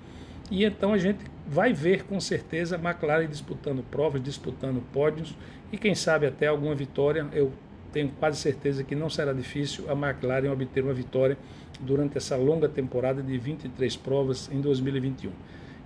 E 0.51 0.65
então 0.65 0.95
a 0.95 0.99
gente 0.99 1.19
vai 1.47 1.75
ver 1.75 2.05
com 2.05 2.19
certeza 2.19 2.77
a 2.77 2.79
McLaren 2.79 3.29
disputando 3.29 3.83
provas, 3.83 4.23
disputando 4.23 4.83
pódios 4.93 5.37
e 5.71 5.77
quem 5.77 5.95
sabe 5.95 6.27
até 6.27 6.47
alguma 6.47 6.75
vitória. 6.75 7.27
Eu 7.33 7.53
tenho 7.99 8.11
quase 8.11 8.39
certeza 8.39 8.85
que 8.85 8.95
não 8.95 9.11
será 9.11 9.33
difícil 9.33 9.91
a 9.91 9.93
McLaren 9.93 10.53
obter 10.53 10.85
uma 10.85 10.95
vitória 10.95 11.37
durante 11.81 12.17
essa 12.17 12.37
longa 12.37 12.69
temporada 12.69 13.21
de 13.21 13.37
23 13.37 13.97
provas 13.97 14.49
em 14.53 14.61
2021. 14.61 15.33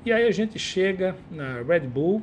E 0.04 0.12
aí 0.12 0.28
a 0.28 0.30
gente 0.30 0.58
chega 0.58 1.16
na 1.30 1.62
Red 1.62 1.80
Bull, 1.80 2.22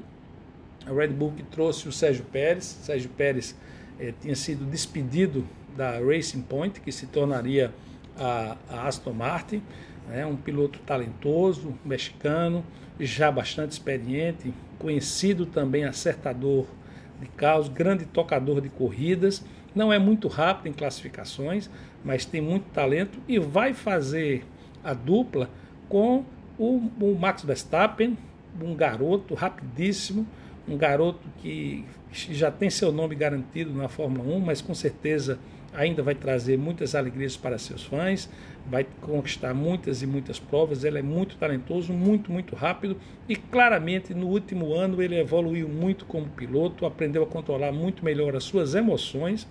a 0.86 0.94
Red 0.94 1.08
Bull 1.08 1.32
que 1.32 1.42
trouxe 1.42 1.88
o 1.88 1.92
Sérgio 1.92 2.24
Pérez. 2.26 2.66
Sérgio 2.66 3.10
Pérez 3.10 3.56
eh, 4.00 4.14
tinha 4.22 4.36
sido 4.36 4.64
despedido 4.64 5.44
da 5.76 6.00
Racing 6.00 6.44
Point, 6.44 6.80
que 6.82 6.92
se 6.92 7.08
tornaria 7.08 7.74
a, 8.16 8.58
a 8.70 8.88
Aston 8.88 9.14
Martin. 9.14 9.64
É 10.12 10.24
um 10.24 10.36
piloto 10.36 10.78
talentoso, 10.86 11.74
mexicano, 11.84 12.64
já 13.00 13.32
bastante 13.32 13.72
experiente, 13.72 14.54
conhecido 14.78 15.48
também 15.48 15.84
acertador 15.84 16.68
de 17.20 17.28
carros, 17.30 17.70
grande 17.70 18.06
tocador 18.06 18.62
de 18.62 18.70
corridas. 18.70 19.44
Não 19.74 19.94
é 19.94 20.00
muito 20.00 20.28
rápido 20.28 20.68
em 20.68 20.74
classificações, 20.74 21.70
mas 22.04 22.26
tem 22.26 22.42
muito 22.42 22.66
talento 22.72 23.20
e 23.28 23.38
vai 23.40 23.74
fazer 23.74 24.46
a 24.84 24.94
dupla 24.94 25.50
com 25.88 26.24
o, 26.58 26.82
o 27.00 27.18
Max 27.20 27.44
Verstappen, 27.44 28.18
um 28.62 28.76
garoto 28.76 29.34
rapidíssimo, 29.34 30.26
um 30.68 30.78
garoto 30.78 31.28
que 31.40 31.86
já 32.12 32.52
tem 32.52 32.70
seu 32.70 32.92
nome 32.92 33.16
garantido 33.16 33.74
na 33.74 33.88
Fórmula 33.88 34.36
1, 34.36 34.40
mas 34.40 34.62
com 34.62 34.74
certeza 34.74 35.40
ainda 35.74 36.02
vai 36.02 36.16
trazer 36.16 36.58
muitas 36.58 36.96
alegrias 36.96 37.38
para 37.38 37.58
seus 37.58 37.84
fãs, 37.84 38.30
vai 38.66 38.86
conquistar 39.02 39.54
muitas 39.54 40.02
e 40.02 40.08
muitas 40.08 40.40
provas. 40.40 40.84
Ele 40.84 41.00
é 41.00 41.02
muito 41.02 41.36
talentoso, 41.38 41.94
muito, 41.94 42.32
muito 42.32 42.56
rápido 42.56 42.98
e 43.28 43.36
claramente 43.36 44.14
no 44.14 44.28
último 44.28 44.74
ano 44.74 45.02
ele 45.02 45.20
evoluiu 45.20 45.68
muito 45.68 46.06
como 46.06 46.28
piloto, 46.28 46.86
aprendeu 46.86 47.24
a 47.24 47.28
controlar 47.28 47.72
muito 47.72 48.04
melhor 48.04 48.36
as 48.36 48.44
suas 48.44 48.76
emoções 48.76 49.48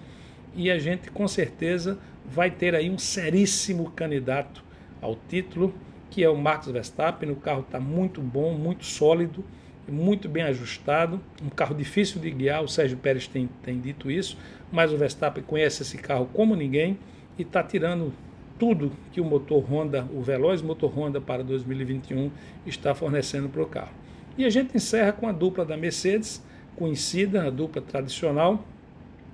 e 0.55 0.71
a 0.71 0.79
gente 0.79 1.11
com 1.11 1.29
certeza 1.29 1.99
vai 2.25 2.51
ter 2.51 2.75
aí 2.75 2.91
um 2.91 2.99
seríssimo 2.99 3.91
candidato 3.91 4.65
ao 5.01 5.17
título 5.29 5.75
que 6.11 6.25
é 6.25 6.29
o 6.29 6.37
Max 6.37 6.67
Verstappen. 6.67 7.31
O 7.31 7.37
carro 7.37 7.61
está 7.61 7.79
muito 7.79 8.21
bom, 8.21 8.55
muito 8.55 8.85
sólido, 8.85 9.45
muito 9.87 10.29
bem 10.29 10.43
ajustado. 10.45 11.21
Um 11.43 11.49
carro 11.49 11.75
difícil 11.75 12.21
de 12.21 12.31
guiar, 12.31 12.63
o 12.63 12.69
Sérgio 12.69 12.99
Pérez 12.99 13.27
tem, 13.27 13.49
tem 13.63 13.81
dito 13.81 14.11
isso, 14.11 14.37
mas 14.71 14.93
o 14.93 14.97
Verstappen 14.97 15.43
conhece 15.43 15.83
esse 15.83 15.99
carro 15.99 16.29
como 16.33 16.55
ninguém 16.55 16.99
e 17.39 17.43
está 17.43 17.63
tirando 17.63 18.13
tudo 18.59 18.93
que 19.13 19.21
o 19.21 19.25
motor 19.25 19.65
Honda, 19.71 20.07
o 20.13 20.21
veloz 20.21 20.61
motor 20.61 20.91
Honda 20.97 21.21
para 21.21 21.45
2021 21.45 22.31
está 22.67 22.95
fornecendo 22.95 23.49
para 23.49 23.63
o 23.63 23.67
carro. 23.67 23.93
E 24.37 24.45
a 24.45 24.51
gente 24.51 24.77
encerra 24.77 25.13
com 25.13 25.29
a 25.29 25.33
dupla 25.33 25.65
da 25.65 25.77
Mercedes, 25.77 26.43
conhecida, 26.77 27.47
a 27.47 27.51
dupla 27.51 27.81
tradicional. 27.81 28.65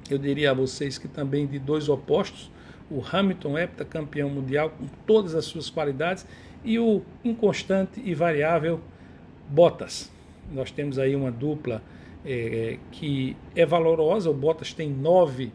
Eu 0.09 0.19
diria 0.19 0.51
a 0.51 0.55
vocês 0.55 0.99
que 0.99 1.09
também 1.09 1.47
de 1.47 1.59
dois 1.59 1.89
opostos, 1.89 2.51
o 2.91 3.03
Hamilton 3.11 3.59
heptacampeão 3.59 4.29
mundial 4.29 4.71
com 4.71 4.87
todas 5.07 5.35
as 5.35 5.47
suas 5.47 5.71
qualidades 5.71 6.27
e 6.63 6.79
o 6.79 7.03
inconstante 7.25 8.01
e 8.05 8.15
variável 8.15 8.81
Bottas. 9.49 10.11
Nós 10.53 10.71
temos 10.71 10.99
aí 10.99 11.15
uma 11.15 11.31
dupla 11.31 11.83
é, 12.25 12.79
que 12.91 13.37
é 13.55 13.65
valorosa. 13.67 14.31
O 14.31 14.35
Bottas 14.35 14.73
tem 14.73 14.89
nove 14.89 15.53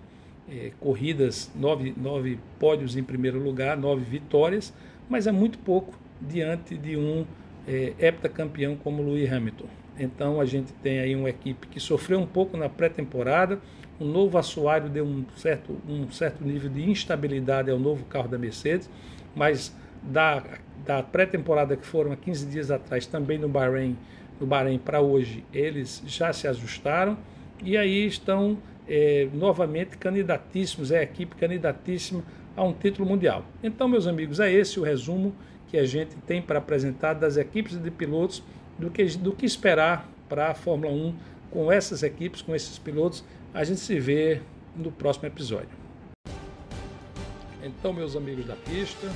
é, 0.49 0.71
corridas, 0.79 1.51
nove, 1.55 1.93
nove 1.95 2.39
pódios 2.59 2.95
em 2.95 3.03
primeiro 3.03 3.41
lugar, 3.41 3.77
nove 3.77 4.03
vitórias, 4.03 4.73
mas 5.07 5.27
é 5.27 5.31
muito 5.31 5.57
pouco 5.59 5.93
diante 6.21 6.77
de 6.77 6.97
um 6.97 7.25
é, 7.67 7.93
heptacampeão 7.99 8.75
como 8.75 9.03
Lewis 9.03 9.31
Hamilton. 9.31 9.67
Então 9.97 10.39
a 10.39 10.45
gente 10.45 10.71
tem 10.81 10.99
aí 10.99 11.15
uma 11.15 11.29
equipe 11.29 11.67
que 11.67 11.79
sofreu 11.79 12.19
um 12.19 12.25
pouco 12.25 12.55
na 12.55 12.69
pré-temporada, 12.69 13.59
o 13.99 14.05
novo 14.05 14.37
assoalho 14.37 14.89
deu 14.89 15.05
um 15.05 15.25
certo, 15.35 15.77
um 15.87 16.09
certo 16.09 16.43
nível 16.43 16.69
de 16.69 16.89
instabilidade 16.89 17.69
ao 17.69 17.77
novo 17.77 18.05
carro 18.05 18.29
da 18.29 18.37
Mercedes, 18.37 18.89
mas 19.35 19.75
da 20.01 20.41
da 20.85 21.03
pré-temporada 21.03 21.75
que 21.75 21.85
foram 21.85 22.11
há 22.11 22.15
15 22.15 22.45
dias 22.47 22.71
atrás, 22.71 23.05
também 23.05 23.37
no 23.37 23.47
Bahrein, 23.47 23.97
no 24.39 24.47
Bahrein 24.47 24.77
para 24.77 25.01
hoje, 25.01 25.43
eles 25.53 26.01
já 26.05 26.31
se 26.33 26.47
ajustaram 26.47 27.17
e 27.63 27.77
aí 27.77 28.05
estão 28.05 28.57
é, 28.87 29.27
novamente 29.33 29.97
candidatíssimos, 29.97 30.91
é 30.91 30.99
a 30.99 31.03
equipe 31.03 31.35
candidatíssima 31.35 32.23
a 32.55 32.63
um 32.63 32.73
título 32.73 33.07
mundial. 33.07 33.45
Então, 33.63 33.87
meus 33.87 34.07
amigos, 34.07 34.39
é 34.39 34.51
esse 34.51 34.79
o 34.79 34.83
resumo 34.83 35.33
que 35.67 35.77
a 35.77 35.85
gente 35.85 36.15
tem 36.25 36.41
para 36.41 36.59
apresentar 36.59 37.13
das 37.13 37.37
equipes 37.37 37.77
de 37.77 37.91
pilotos, 37.91 38.43
do 38.77 38.89
que, 38.89 39.05
do 39.17 39.33
que 39.33 39.45
esperar 39.45 40.09
para 40.27 40.51
a 40.51 40.53
Fórmula 40.53 40.93
1 40.93 41.15
com 41.51 41.71
essas 41.71 42.01
equipes, 42.01 42.41
com 42.41 42.55
esses 42.55 42.79
pilotos. 42.79 43.23
A 43.53 43.63
gente 43.63 43.79
se 43.79 43.99
vê 43.99 44.41
no 44.75 44.91
próximo 44.91 45.27
episódio. 45.27 45.77
Então, 47.61 47.91
meus 47.91 48.15
amigos 48.15 48.45
da 48.45 48.55
pista, 48.55 49.07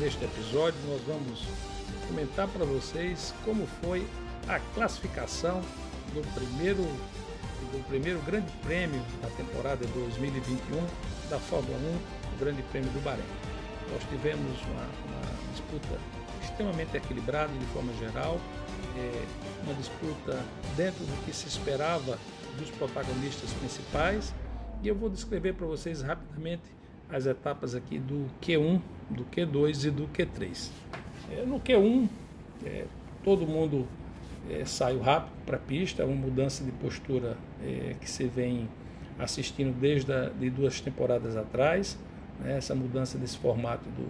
Neste 0.00 0.22
episódio, 0.26 0.78
nós 0.88 1.00
vamos 1.06 1.46
comentar 2.06 2.46
para 2.48 2.66
vocês 2.66 3.34
como 3.46 3.66
foi 3.82 4.06
a 4.48 4.60
classificação 4.74 5.60
do 6.14 6.22
primeiro, 6.34 6.82
do 6.82 7.84
primeiro 7.88 8.20
Grande 8.20 8.50
Prêmio 8.62 9.02
da 9.20 9.28
temporada 9.30 9.84
2021 9.86 10.86
da 11.28 11.38
Fórmula 11.38 11.76
1, 11.78 12.34
o 12.34 12.38
Grande 12.38 12.62
Prêmio 12.70 12.90
do 12.90 13.02
Bahrein. 13.02 13.24
Nós 13.90 14.02
tivemos 14.08 14.60
uma, 14.62 14.82
uma 14.82 15.52
disputa 15.52 15.98
extremamente 16.42 16.96
equilibrada 16.96 17.52
de 17.52 17.66
forma 17.66 17.92
geral, 17.94 18.40
é, 18.96 19.24
uma 19.64 19.74
disputa 19.74 20.40
dentro 20.76 21.04
do 21.04 21.24
que 21.24 21.34
se 21.34 21.48
esperava 21.48 22.18
dos 22.56 22.70
protagonistas 22.70 23.52
principais, 23.54 24.32
e 24.82 24.88
eu 24.88 24.94
vou 24.94 25.10
descrever 25.10 25.54
para 25.54 25.66
vocês 25.66 26.02
rapidamente 26.02 26.62
as 27.10 27.26
etapas 27.26 27.74
aqui 27.74 27.98
do 27.98 28.26
Q1, 28.40 28.80
do 29.10 29.24
Q2 29.24 29.86
e 29.86 29.90
do 29.90 30.06
Q3. 30.08 30.70
É, 31.32 31.44
no 31.44 31.58
Q1, 31.58 32.08
é, 32.64 32.84
todo 33.24 33.46
mundo 33.46 33.86
é, 34.50 34.64
saiu 34.64 35.00
rápido 35.00 35.32
para 35.44 35.56
a 35.56 35.60
pista, 35.60 36.02
é 36.02 36.06
uma 36.06 36.14
mudança 36.14 36.64
de 36.64 36.72
postura 36.72 37.36
é, 37.62 37.94
que 38.00 38.08
se 38.08 38.24
vem 38.24 38.68
assistindo 39.18 39.74
desde 39.78 40.12
a, 40.12 40.28
de 40.28 40.50
duas 40.50 40.80
temporadas 40.80 41.36
atrás. 41.36 41.98
Né, 42.40 42.56
essa 42.56 42.74
mudança 42.74 43.16
desse 43.18 43.38
formato 43.38 43.88
do, 43.90 44.08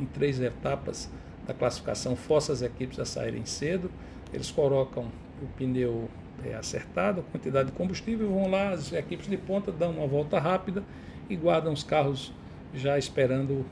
em 0.00 0.06
três 0.06 0.40
etapas 0.40 1.10
da 1.46 1.54
classificação 1.54 2.14
força 2.14 2.52
as 2.52 2.62
equipes 2.62 2.98
a 2.98 3.04
saírem 3.04 3.44
cedo. 3.44 3.90
Eles 4.32 4.50
colocam 4.50 5.10
o 5.42 5.46
pneu 5.56 6.08
é, 6.44 6.54
acertado, 6.54 7.20
a 7.20 7.32
quantidade 7.32 7.70
de 7.70 7.76
combustível, 7.76 8.28
vão 8.28 8.50
lá, 8.50 8.70
as 8.70 8.92
equipes 8.92 9.26
de 9.26 9.36
ponta 9.36 9.72
dão 9.72 9.90
uma 9.92 10.06
volta 10.06 10.38
rápida 10.38 10.84
e 11.28 11.36
guardam 11.36 11.72
os 11.72 11.82
carros 11.82 12.32
já 12.74 12.98
esperando 12.98 13.64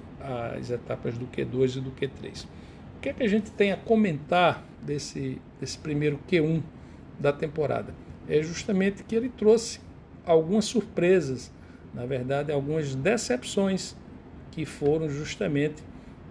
as 0.58 0.70
etapas 0.70 1.16
do 1.18 1.26
Q2 1.26 1.76
e 1.76 1.80
do 1.80 1.90
Q3. 1.90 2.46
Que 3.06 3.10
é 3.10 3.12
que 3.12 3.22
a 3.22 3.28
gente 3.28 3.52
tem 3.52 3.70
a 3.70 3.76
comentar 3.76 4.64
desse, 4.82 5.40
desse 5.60 5.78
primeiro 5.78 6.18
Q1 6.28 6.60
da 7.20 7.32
temporada? 7.32 7.94
É 8.28 8.42
justamente 8.42 9.04
que 9.04 9.14
ele 9.14 9.28
trouxe 9.28 9.78
algumas 10.24 10.64
surpresas, 10.64 11.52
na 11.94 12.04
verdade, 12.04 12.50
algumas 12.50 12.96
decepções 12.96 13.94
que 14.50 14.64
foram 14.64 15.08
justamente 15.08 15.84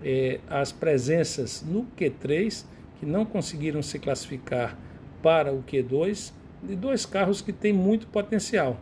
é, 0.04 0.42
as 0.50 0.74
presenças 0.74 1.64
no 1.66 1.88
Q3 1.98 2.66
que 3.00 3.06
não 3.06 3.26
conseguiram 3.26 3.82
se 3.82 3.98
classificar 3.98 4.78
para 5.24 5.54
o 5.54 5.64
Q2 5.64 6.34
de 6.62 6.76
dois 6.76 7.06
carros 7.06 7.40
que 7.40 7.54
têm 7.54 7.72
muito 7.72 8.06
potencial 8.08 8.78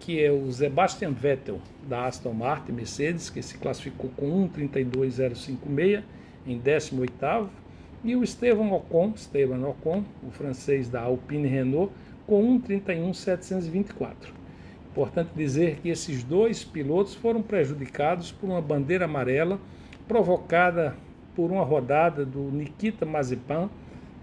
que 0.00 0.20
é 0.20 0.32
o 0.32 0.50
Sebastian 0.50 1.12
Vettel 1.12 1.60
da 1.88 2.06
Aston 2.06 2.32
Martin 2.32 2.72
Mercedes, 2.72 3.30
que 3.30 3.40
se 3.40 3.56
classificou 3.56 4.10
com 4.16 4.48
1.32.056 4.48 6.02
em 6.46 6.60
18º, 6.60 7.48
e 8.04 8.14
o 8.14 8.22
Esteban 8.22 8.72
Ocon, 8.72 9.12
Esteban 9.16 9.66
Ocon, 9.66 10.04
o 10.22 10.30
francês 10.30 10.88
da 10.88 11.02
Alpine 11.02 11.48
Renault, 11.48 11.92
com 12.26 12.60
1.31.724. 12.60 14.14
Importante 14.90 15.30
dizer 15.34 15.78
que 15.82 15.88
esses 15.88 16.22
dois 16.22 16.64
pilotos 16.64 17.14
foram 17.14 17.42
prejudicados 17.42 18.32
por 18.32 18.48
uma 18.48 18.62
bandeira 18.62 19.04
amarela 19.04 19.58
provocada 20.06 20.96
por 21.34 21.50
uma 21.50 21.64
rodada 21.64 22.24
do 22.24 22.42
Nikita 22.50 23.04
Mazepan 23.04 23.68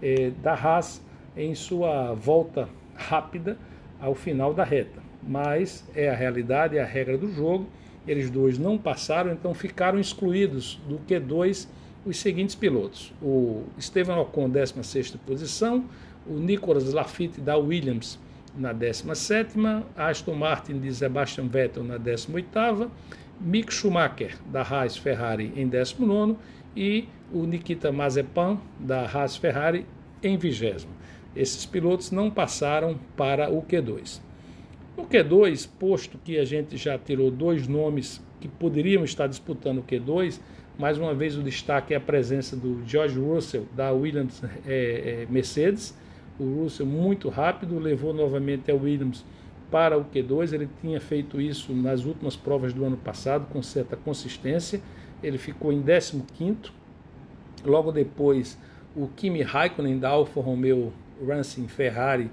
eh, 0.02 0.32
da 0.42 0.54
Haas 0.54 1.00
em 1.36 1.54
sua 1.54 2.14
volta 2.14 2.68
rápida 2.94 3.56
ao 4.00 4.14
final 4.14 4.52
da 4.52 4.64
reta 4.64 5.04
mas 5.26 5.84
é 5.94 6.08
a 6.08 6.14
realidade, 6.14 6.76
é 6.76 6.82
a 6.82 6.86
regra 6.86 7.16
do 7.16 7.32
jogo 7.32 7.66
Eles 8.06 8.30
dois 8.30 8.58
não 8.58 8.76
passaram, 8.76 9.32
então 9.32 9.54
ficaram 9.54 9.98
excluídos 9.98 10.80
do 10.86 10.98
Q2 10.98 11.66
os 12.04 12.18
seguintes 12.18 12.54
pilotos: 12.54 13.12
o 13.22 13.64
Esteban 13.78 14.16
Ocon, 14.16 14.48
16 14.48 15.12
posição, 15.26 15.84
o 16.26 16.34
Nicolas 16.34 16.92
Lafitte 16.92 17.40
da 17.40 17.56
Williams 17.56 18.18
na 18.56 18.72
17, 18.72 19.58
Aston 19.96 20.34
Martin 20.34 20.78
de 20.78 20.94
Sebastian 20.94 21.48
Vettel 21.48 21.84
na 21.84 21.98
18, 21.98 22.90
Mick 23.40 23.72
Schumacher 23.72 24.36
da 24.46 24.62
Haas 24.62 24.96
Ferrari 24.96 25.52
em 25.56 25.66
19 25.66 26.36
e 26.76 27.08
o 27.32 27.44
Nikita 27.44 27.90
Mazepan 27.90 28.58
da 28.78 29.04
Haas 29.04 29.36
Ferrari 29.36 29.86
em 30.22 30.36
20. 30.36 30.86
Esses 31.34 31.66
pilotos 31.66 32.10
não 32.12 32.30
passaram 32.30 32.98
para 33.16 33.52
o 33.52 33.60
Q2. 33.62 34.20
No 34.96 35.04
Q2, 35.04 35.68
posto 35.78 36.16
que 36.18 36.38
a 36.38 36.44
gente 36.44 36.76
já 36.76 36.96
tirou 36.96 37.30
dois 37.30 37.66
nomes 37.66 38.22
que 38.40 38.46
poderiam 38.46 39.02
estar 39.04 39.26
disputando 39.26 39.78
o 39.78 39.82
Q2, 39.82 40.38
mais 40.78 40.98
uma 40.98 41.14
vez 41.14 41.36
o 41.36 41.42
destaque 41.42 41.94
é 41.94 41.96
a 41.96 42.00
presença 42.00 42.56
do 42.56 42.82
George 42.86 43.18
Russell 43.18 43.66
da 43.74 43.92
Williams 43.92 44.42
é, 44.66 45.22
é, 45.22 45.26
Mercedes. 45.30 45.96
O 46.38 46.62
Russell 46.62 46.86
muito 46.86 47.28
rápido 47.28 47.78
levou 47.78 48.12
novamente 48.12 48.70
a 48.70 48.74
Williams 48.74 49.24
para 49.70 49.96
o 49.96 50.04
Q2. 50.04 50.52
Ele 50.52 50.68
tinha 50.80 51.00
feito 51.00 51.40
isso 51.40 51.72
nas 51.72 52.04
últimas 52.04 52.34
provas 52.34 52.72
do 52.72 52.84
ano 52.84 52.96
passado 52.96 53.46
com 53.52 53.62
certa 53.62 53.96
consistência. 53.96 54.80
Ele 55.22 55.38
ficou 55.38 55.72
em 55.72 55.82
15 55.82 56.22
Logo 57.64 57.90
depois, 57.92 58.58
o 58.94 59.08
Kimi 59.08 59.42
Raikkonen 59.42 59.98
da 59.98 60.10
Alfa 60.10 60.40
Romeo 60.40 60.92
Racing 61.26 61.66
Ferrari, 61.66 62.30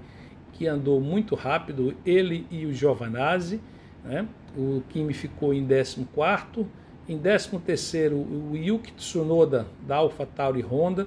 que 0.52 0.66
andou 0.66 1.00
muito 1.00 1.34
rápido, 1.34 1.94
ele 2.04 2.46
e 2.50 2.66
o 2.66 2.72
Giovanazzi. 2.72 3.60
Né? 4.04 4.26
O 4.56 4.82
Kimi 4.90 5.14
ficou 5.14 5.54
em 5.54 5.66
14 5.66 6.04
em 7.08 7.18
13º, 7.18 8.12
o 8.12 8.56
Yuki 8.56 8.92
Tsunoda 8.92 9.66
da 9.86 9.96
AlphaTauri 9.96 10.62
Honda, 10.62 11.06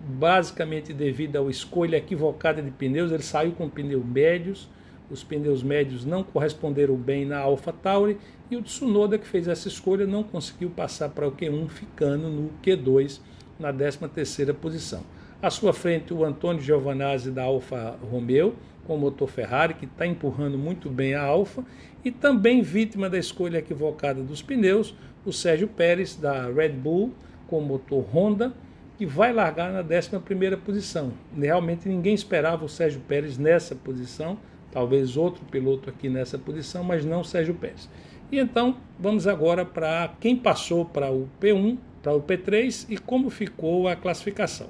basicamente 0.00 0.92
devido 0.92 1.38
à 1.38 1.50
escolha 1.50 1.96
equivocada 1.96 2.60
de 2.60 2.70
pneus, 2.70 3.12
ele 3.12 3.22
saiu 3.22 3.52
com 3.52 3.68
pneus 3.68 4.04
médios, 4.04 4.68
os 5.10 5.22
pneus 5.22 5.62
médios 5.62 6.04
não 6.04 6.24
corresponderam 6.24 6.96
bem 6.96 7.24
na 7.24 7.38
AlphaTauri 7.38 8.18
e 8.50 8.56
o 8.56 8.62
Tsunoda 8.62 9.18
que 9.18 9.26
fez 9.26 9.46
essa 9.46 9.68
escolha 9.68 10.06
não 10.06 10.22
conseguiu 10.22 10.70
passar 10.70 11.10
para 11.10 11.28
o 11.28 11.32
Q1, 11.32 11.68
ficando 11.68 12.28
no 12.28 12.50
Q2 12.62 13.20
na 13.58 13.72
13ª 13.72 14.52
posição. 14.52 15.02
À 15.40 15.50
sua 15.50 15.72
frente, 15.72 16.12
o 16.12 16.24
Antônio 16.24 16.62
Giovanazzi 16.62 17.30
da 17.30 17.44
Alfa 17.44 17.96
Romeo, 18.10 18.54
com 18.86 18.94
o 18.94 18.98
motor 18.98 19.28
Ferrari, 19.28 19.74
que 19.74 19.84
está 19.84 20.06
empurrando 20.06 20.56
muito 20.56 20.88
bem 20.88 21.14
a 21.14 21.22
Alfa, 21.22 21.64
e 22.06 22.10
também 22.12 22.62
vítima 22.62 23.10
da 23.10 23.18
escolha 23.18 23.58
equivocada 23.58 24.22
dos 24.22 24.40
pneus, 24.40 24.94
o 25.24 25.32
Sérgio 25.32 25.66
Pérez 25.66 26.14
da 26.14 26.46
Red 26.46 26.68
Bull, 26.68 27.12
com 27.48 27.60
motor 27.60 28.06
Honda, 28.14 28.54
que 28.96 29.04
vai 29.04 29.32
largar 29.32 29.72
na 29.72 29.82
11ª 29.82 30.56
posição. 30.56 31.12
Realmente 31.36 31.88
ninguém 31.88 32.14
esperava 32.14 32.64
o 32.64 32.68
Sérgio 32.68 33.00
Pérez 33.08 33.36
nessa 33.36 33.74
posição, 33.74 34.38
talvez 34.70 35.16
outro 35.16 35.44
piloto 35.46 35.90
aqui 35.90 36.08
nessa 36.08 36.38
posição, 36.38 36.84
mas 36.84 37.04
não 37.04 37.22
o 37.22 37.24
Sérgio 37.24 37.54
Pérez. 37.54 37.90
E 38.30 38.38
então, 38.38 38.76
vamos 39.00 39.26
agora 39.26 39.64
para 39.64 40.14
quem 40.20 40.36
passou 40.36 40.84
para 40.84 41.10
o 41.10 41.28
P1, 41.40 41.76
para 42.04 42.14
o 42.14 42.22
P3 42.22 42.86
e 42.88 42.98
como 42.98 43.30
ficou 43.30 43.88
a 43.88 43.96
classificação. 43.96 44.68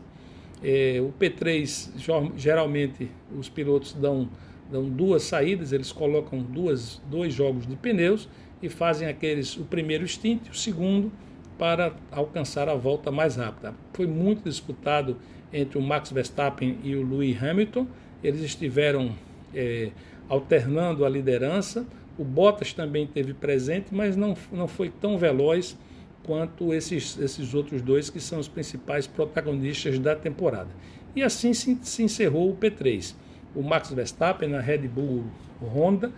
É, 0.63 1.03
o 1.03 1.13
P3, 1.21 1.91
geralmente, 2.35 3.11
os 3.39 3.51
pilotos 3.51 3.93
dão, 3.93 4.27
dão 4.71 4.89
duas 4.89 5.23
saídas, 5.23 5.73
eles 5.73 5.93
colocam 5.93 6.43
duas, 6.43 7.01
dois 7.11 7.33
jogos 7.33 7.67
de 7.67 7.77
pneus 7.77 8.29
e 8.63 8.69
fazem 8.69 9.09
aqueles 9.09 9.57
o 9.57 9.65
primeiro 9.65 10.07
stint, 10.07 10.49
o 10.49 10.55
segundo, 10.55 11.13
para 11.59 11.95
alcançar 12.11 12.69
a 12.69 12.75
volta 12.75 13.11
mais 13.11 13.37
rápida. 13.37 13.75
Foi 13.93 14.07
muito 14.07 14.45
disputado 14.45 15.17
entre 15.53 15.79
o 15.79 15.83
Max 15.83 16.11
Verstappen 16.11 16.79
e 16.83 16.95
o 16.95 17.09
Lewis 17.09 17.43
Hamilton. 17.43 17.87
Eles 18.23 18.41
estiveram 18.43 19.15
é, 19.55 19.91
alternando 20.29 21.05
a 21.05 21.09
liderança. 21.09 21.87
O 22.19 22.25
Bottas 22.25 22.73
também 22.73 23.07
teve 23.07 23.33
presente, 23.35 23.95
mas 23.95 24.17
não, 24.17 24.37
não 24.53 24.69
foi 24.69 24.91
tão 24.91 25.17
veloz 25.17 25.79
quanto 26.25 26.75
esses, 26.75 27.19
esses 27.19 27.55
outros 27.55 27.81
dois 27.81 28.11
que 28.11 28.21
são 28.21 28.39
os 28.39 28.49
principais 28.49 29.07
protagonistas 29.07 29.99
da 29.99 30.15
temporada. 30.15 30.71
E 31.15 31.23
assim 31.23 31.55
se, 31.55 31.79
se 31.83 32.03
encerrou 32.03 32.51
o 32.51 32.57
P3. 32.57 33.15
O 33.57 33.63
Max 33.63 33.91
Verstappen 33.91 34.49
na 34.49 34.61
Red 34.61 34.87
Bull 34.87 35.25
Honda 35.61 36.13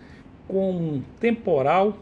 com 0.47 0.71
um 0.71 1.01
temporal 1.19 1.97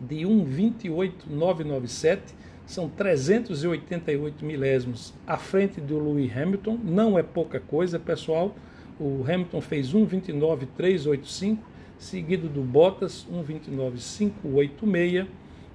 de 0.00 0.24
1,28997, 0.24 2.20
são 2.66 2.88
388 2.88 4.44
milésimos 4.44 5.12
à 5.26 5.36
frente 5.36 5.80
do 5.80 5.98
Lewis 5.98 6.36
Hamilton, 6.36 6.78
não 6.82 7.18
é 7.18 7.22
pouca 7.22 7.60
coisa, 7.60 7.98
pessoal. 7.98 8.56
O 8.98 9.22
Hamilton 9.22 9.60
fez 9.60 9.94
1,29385, 9.94 11.58
seguido 11.98 12.48
do 12.48 12.62
Bottas 12.62 13.26
1,29586 13.30 15.26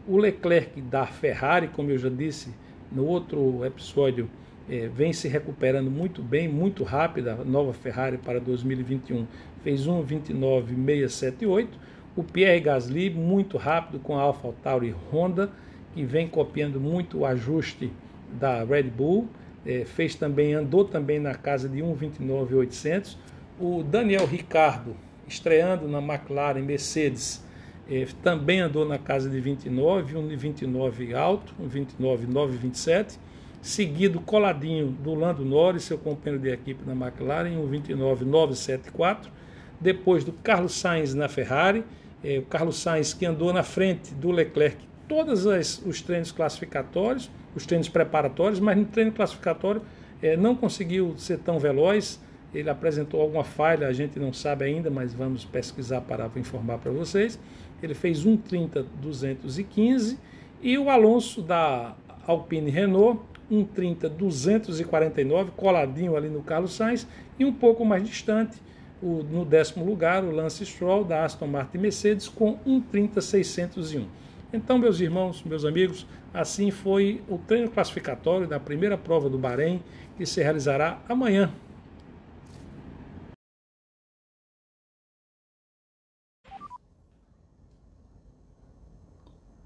o 0.07 0.17
Leclerc 0.17 0.81
da 0.81 1.05
Ferrari, 1.05 1.67
como 1.67 1.91
eu 1.91 1.97
já 1.97 2.09
disse 2.09 2.49
no 2.91 3.05
outro 3.05 3.63
episódio, 3.63 4.27
é, 4.69 4.87
vem 4.87 5.11
se 5.13 5.27
recuperando 5.27 5.89
muito 5.89 6.21
bem, 6.21 6.47
muito 6.47 6.83
rápido. 6.83 7.29
A 7.29 7.35
nova 7.43 7.73
Ferrari 7.73 8.17
para 8.17 8.39
2021 8.39 9.25
fez 9.63 9.87
1,29,678. 9.87 11.67
O 12.15 12.23
Pierre 12.23 12.59
Gasly, 12.59 13.09
muito 13.09 13.57
rápido 13.57 13.99
com 13.99 14.17
a 14.17 14.21
AlphaTauri 14.21 14.93
Honda, 15.11 15.49
que 15.93 16.03
vem 16.03 16.27
copiando 16.27 16.79
muito 16.79 17.19
o 17.19 17.25
ajuste 17.25 17.91
da 18.39 18.63
Red 18.63 18.83
Bull. 18.83 19.27
É, 19.65 19.85
fez 19.85 20.15
também, 20.15 20.53
andou 20.53 20.85
também 20.85 21.19
na 21.19 21.35
casa 21.35 21.69
de 21.69 21.79
1,29,800. 21.79 23.15
O 23.59 23.83
Daniel 23.83 24.25
Ricardo, 24.25 24.95
estreando 25.27 25.87
na 25.87 25.99
McLaren 25.99 26.61
Mercedes, 26.61 27.43
é, 27.89 28.07
também 28.23 28.59
andou 28.59 28.87
na 28.87 28.97
casa 28.97 29.29
de 29.29 29.39
29, 29.39 30.17
um 30.17 30.27
de 30.27 30.35
29 30.35 31.13
alto, 31.13 31.53
um 31.59 31.67
29, 31.67 32.25
927, 32.25 33.19
seguido 33.61 34.19
coladinho 34.19 34.87
do 34.87 35.13
Lando 35.13 35.45
Norris, 35.45 35.83
seu 35.83 35.97
companheiro 35.97 36.41
de 36.41 36.49
equipe 36.49 36.81
na 36.85 36.93
McLaren, 36.93 37.57
um 37.57 37.67
29, 37.67 38.25
974, 38.25 39.31
depois 39.79 40.23
do 40.23 40.31
Carlos 40.31 40.73
Sainz 40.73 41.13
na 41.13 41.29
Ferrari, 41.29 41.83
é, 42.23 42.39
o 42.39 42.43
Carlos 42.43 42.77
Sainz 42.77 43.13
que 43.13 43.25
andou 43.25 43.53
na 43.53 43.63
frente 43.63 44.13
do 44.13 44.31
Leclerc 44.31 44.77
todos 45.07 45.45
os 45.45 46.01
treinos 46.01 46.31
classificatórios, 46.31 47.29
os 47.55 47.65
treinos 47.65 47.89
preparatórios, 47.89 48.59
mas 48.59 48.77
no 48.77 48.85
treino 48.85 49.11
classificatório 49.11 49.81
é, 50.21 50.37
não 50.37 50.55
conseguiu 50.55 51.15
ser 51.17 51.39
tão 51.39 51.59
veloz, 51.59 52.19
ele 52.53 52.69
apresentou 52.69 53.21
alguma 53.21 53.43
falha, 53.43 53.87
a 53.87 53.93
gente 53.93 54.19
não 54.19 54.33
sabe 54.33 54.65
ainda, 54.65 54.89
mas 54.89 55.13
vamos 55.13 55.45
pesquisar 55.45 56.01
para 56.01 56.29
informar 56.35 56.77
para 56.79 56.91
vocês. 56.91 57.39
Ele 57.81 57.93
fez 57.93 58.25
1,30,215 58.25 60.17
e 60.61 60.77
o 60.77 60.89
Alonso 60.89 61.41
da 61.41 61.95
Alpine 62.27 62.69
Renault 62.69 63.21
1,30,249, 63.51 65.51
coladinho 65.51 66.15
ali 66.15 66.29
no 66.29 66.41
Carlos 66.41 66.73
Sainz 66.73 67.05
e 67.37 67.43
um 67.43 67.51
pouco 67.51 67.83
mais 67.83 68.03
distante, 68.03 68.61
o, 69.01 69.23
no 69.23 69.43
décimo 69.43 69.83
lugar, 69.83 70.23
o 70.23 70.31
Lance 70.31 70.65
Stroll 70.65 71.03
da 71.03 71.25
Aston 71.25 71.47
Martin 71.47 71.79
Mercedes 71.79 72.29
com 72.29 72.57
1,30,601. 72.65 74.05
Então, 74.53 74.77
meus 74.77 74.99
irmãos, 74.99 75.43
meus 75.43 75.65
amigos, 75.65 76.05
assim 76.33 76.71
foi 76.71 77.21
o 77.27 77.37
treino 77.37 77.69
classificatório 77.69 78.47
da 78.47 78.59
primeira 78.59 78.97
prova 78.97 79.29
do 79.29 79.37
Bahrein, 79.37 79.81
que 80.17 80.25
se 80.25 80.41
realizará 80.41 81.01
amanhã, 81.09 81.51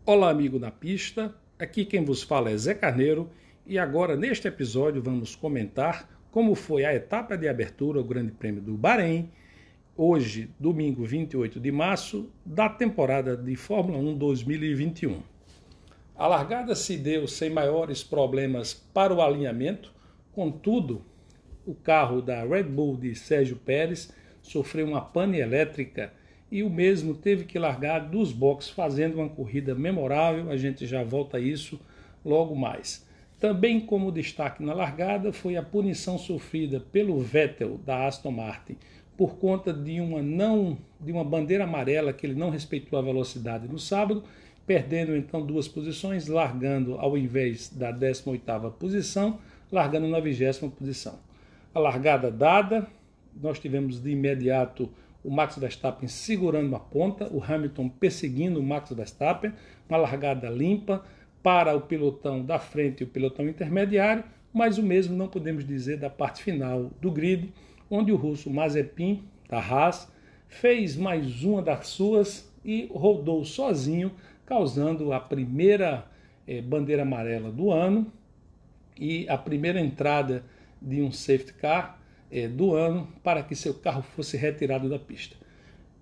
Olá, 0.08 0.30
amigo 0.30 0.60
na 0.60 0.70
pista. 0.70 1.34
Aqui 1.58 1.84
quem 1.84 2.06
vos 2.06 2.22
fala 2.22 2.52
é 2.52 2.58
Zé 2.58 2.76
Carneiro 2.76 3.28
e 3.68 3.80
agora 3.80 4.16
neste 4.16 4.48
episódio 4.48 5.02
vamos 5.02 5.36
comentar 5.36 6.08
como 6.32 6.54
foi 6.54 6.86
a 6.86 6.94
etapa 6.94 7.38
de 7.38 7.48
abertura 7.48 8.00
ao 8.00 8.06
Grande 8.06 8.32
Prêmio 8.32 8.62
do 8.62 8.74
Bahrein, 8.74 9.32
hoje, 9.96 10.52
domingo 10.60 11.04
28 11.04 11.60
de 11.60 11.72
março, 11.72 12.30
da 12.46 12.70
temporada 12.70 13.36
de 13.36 13.56
Fórmula 13.56 13.98
1 13.98 14.18
2021. 14.18 15.24
A 16.16 16.28
largada 16.28 16.76
se 16.76 16.98
deu 16.98 17.28
sem 17.28 17.50
maiores 17.50 18.04
problemas 18.04 18.74
para 18.74 19.14
o 19.14 19.22
alinhamento, 19.22 19.92
contudo, 20.32 21.04
o 21.66 21.74
carro 21.74 22.22
da 22.22 22.44
Red 22.44 22.64
Bull 22.64 22.98
de 22.98 23.16
Sérgio 23.16 23.56
Pérez 23.56 24.14
sofreu 24.42 24.86
uma 24.86 25.02
pane 25.02 25.40
elétrica 25.40 26.14
e 26.52 26.62
o 26.62 26.70
mesmo 26.70 27.16
teve 27.16 27.46
que 27.46 27.58
largar 27.58 28.00
dos 28.10 28.32
boxes 28.32 28.70
fazendo 28.70 29.16
uma 29.16 29.30
corrida 29.30 29.74
memorável, 29.74 30.52
a 30.52 30.58
gente 30.58 30.86
já 30.86 31.04
volta 31.04 31.38
a 31.38 31.40
isso 31.40 31.80
logo 32.24 32.56
mais. 32.56 33.05
Também 33.40 33.80
como 33.80 34.12
destaque 34.12 34.64
na 34.64 34.74
largada 34.74 35.34
foi 35.34 35.58
a 35.58 35.64
punição 35.64 36.18
sofrida 36.18 36.80
pelo 36.80 37.20
Vettel 37.20 37.78
da 37.86 38.08
Aston 38.08 38.32
Martin 38.32 38.78
por 39.18 39.38
conta 39.38 39.72
de 39.74 40.00
uma 40.02 40.22
não 40.22 40.78
de 41.00 41.12
uma 41.12 41.24
bandeira 41.24 41.64
amarela 41.64 42.12
que 42.12 42.26
ele 42.26 42.36
não 42.36 42.50
respeitou 42.50 42.98
a 42.98 43.02
velocidade 43.02 43.68
no 43.68 43.78
sábado, 43.78 44.24
perdendo 44.66 45.16
então 45.16 45.46
duas 45.46 45.68
posições, 45.68 46.28
largando 46.28 46.96
ao 46.96 47.18
invés 47.18 47.70
da 47.70 47.94
18ª 47.94 48.72
posição, 48.72 49.40
largando 49.72 50.08
na 50.08 50.20
20 50.20 50.70
posição. 50.78 51.20
A 51.74 51.80
largada 51.80 52.32
dada, 52.32 52.88
nós 53.40 53.60
tivemos 53.60 54.02
de 54.02 54.12
imediato 54.12 54.90
o 55.24 55.30
Max 55.30 55.58
Verstappen 55.58 56.08
segurando 56.08 56.76
a 56.76 56.80
ponta, 56.80 57.28
o 57.32 57.44
Hamilton 57.44 57.90
perseguindo 57.90 58.60
o 58.60 58.64
Max 58.64 58.92
Verstappen, 58.92 59.54
uma 59.90 59.98
largada 59.98 60.50
limpa 60.50 61.04
para 61.46 61.76
o 61.76 61.82
pelotão 61.82 62.44
da 62.44 62.58
frente 62.58 63.02
e 63.02 63.04
o 63.04 63.08
pelotão 63.08 63.48
intermediário, 63.48 64.24
mas 64.52 64.80
o 64.80 64.84
mesmo 64.84 65.16
não 65.16 65.28
podemos 65.28 65.64
dizer 65.64 65.96
da 65.96 66.10
parte 66.10 66.42
final 66.42 66.90
do 67.00 67.12
grid, 67.12 67.54
onde 67.88 68.12
o 68.12 68.16
russo 68.16 68.50
Mazepin, 68.50 69.24
da 69.48 69.60
Haas, 69.60 70.12
fez 70.48 70.96
mais 70.96 71.44
uma 71.44 71.62
das 71.62 71.86
suas 71.86 72.52
e 72.66 72.90
rodou 72.92 73.46
sozinho, 73.46 74.12
causando 74.44 75.14
a 75.14 75.20
primeira 75.20 76.08
eh, 76.48 76.64
bandeira 76.64 77.04
amarela 77.04 77.52
do 77.52 77.70
ano 77.70 78.12
e 79.00 79.30
a 79.30 79.38
primeira 79.38 79.80
entrada 79.80 80.44
de 80.82 81.04
um 81.04 81.12
safety 81.12 81.54
car 81.54 82.02
eh, 82.32 82.48
do 82.48 82.74
ano 82.74 83.08
para 83.24 83.44
que 83.44 83.54
seu 83.54 83.76
carro 83.76 84.02
fosse 84.02 84.36
retirado 84.36 84.90
da 84.90 84.98
pista. 84.98 85.36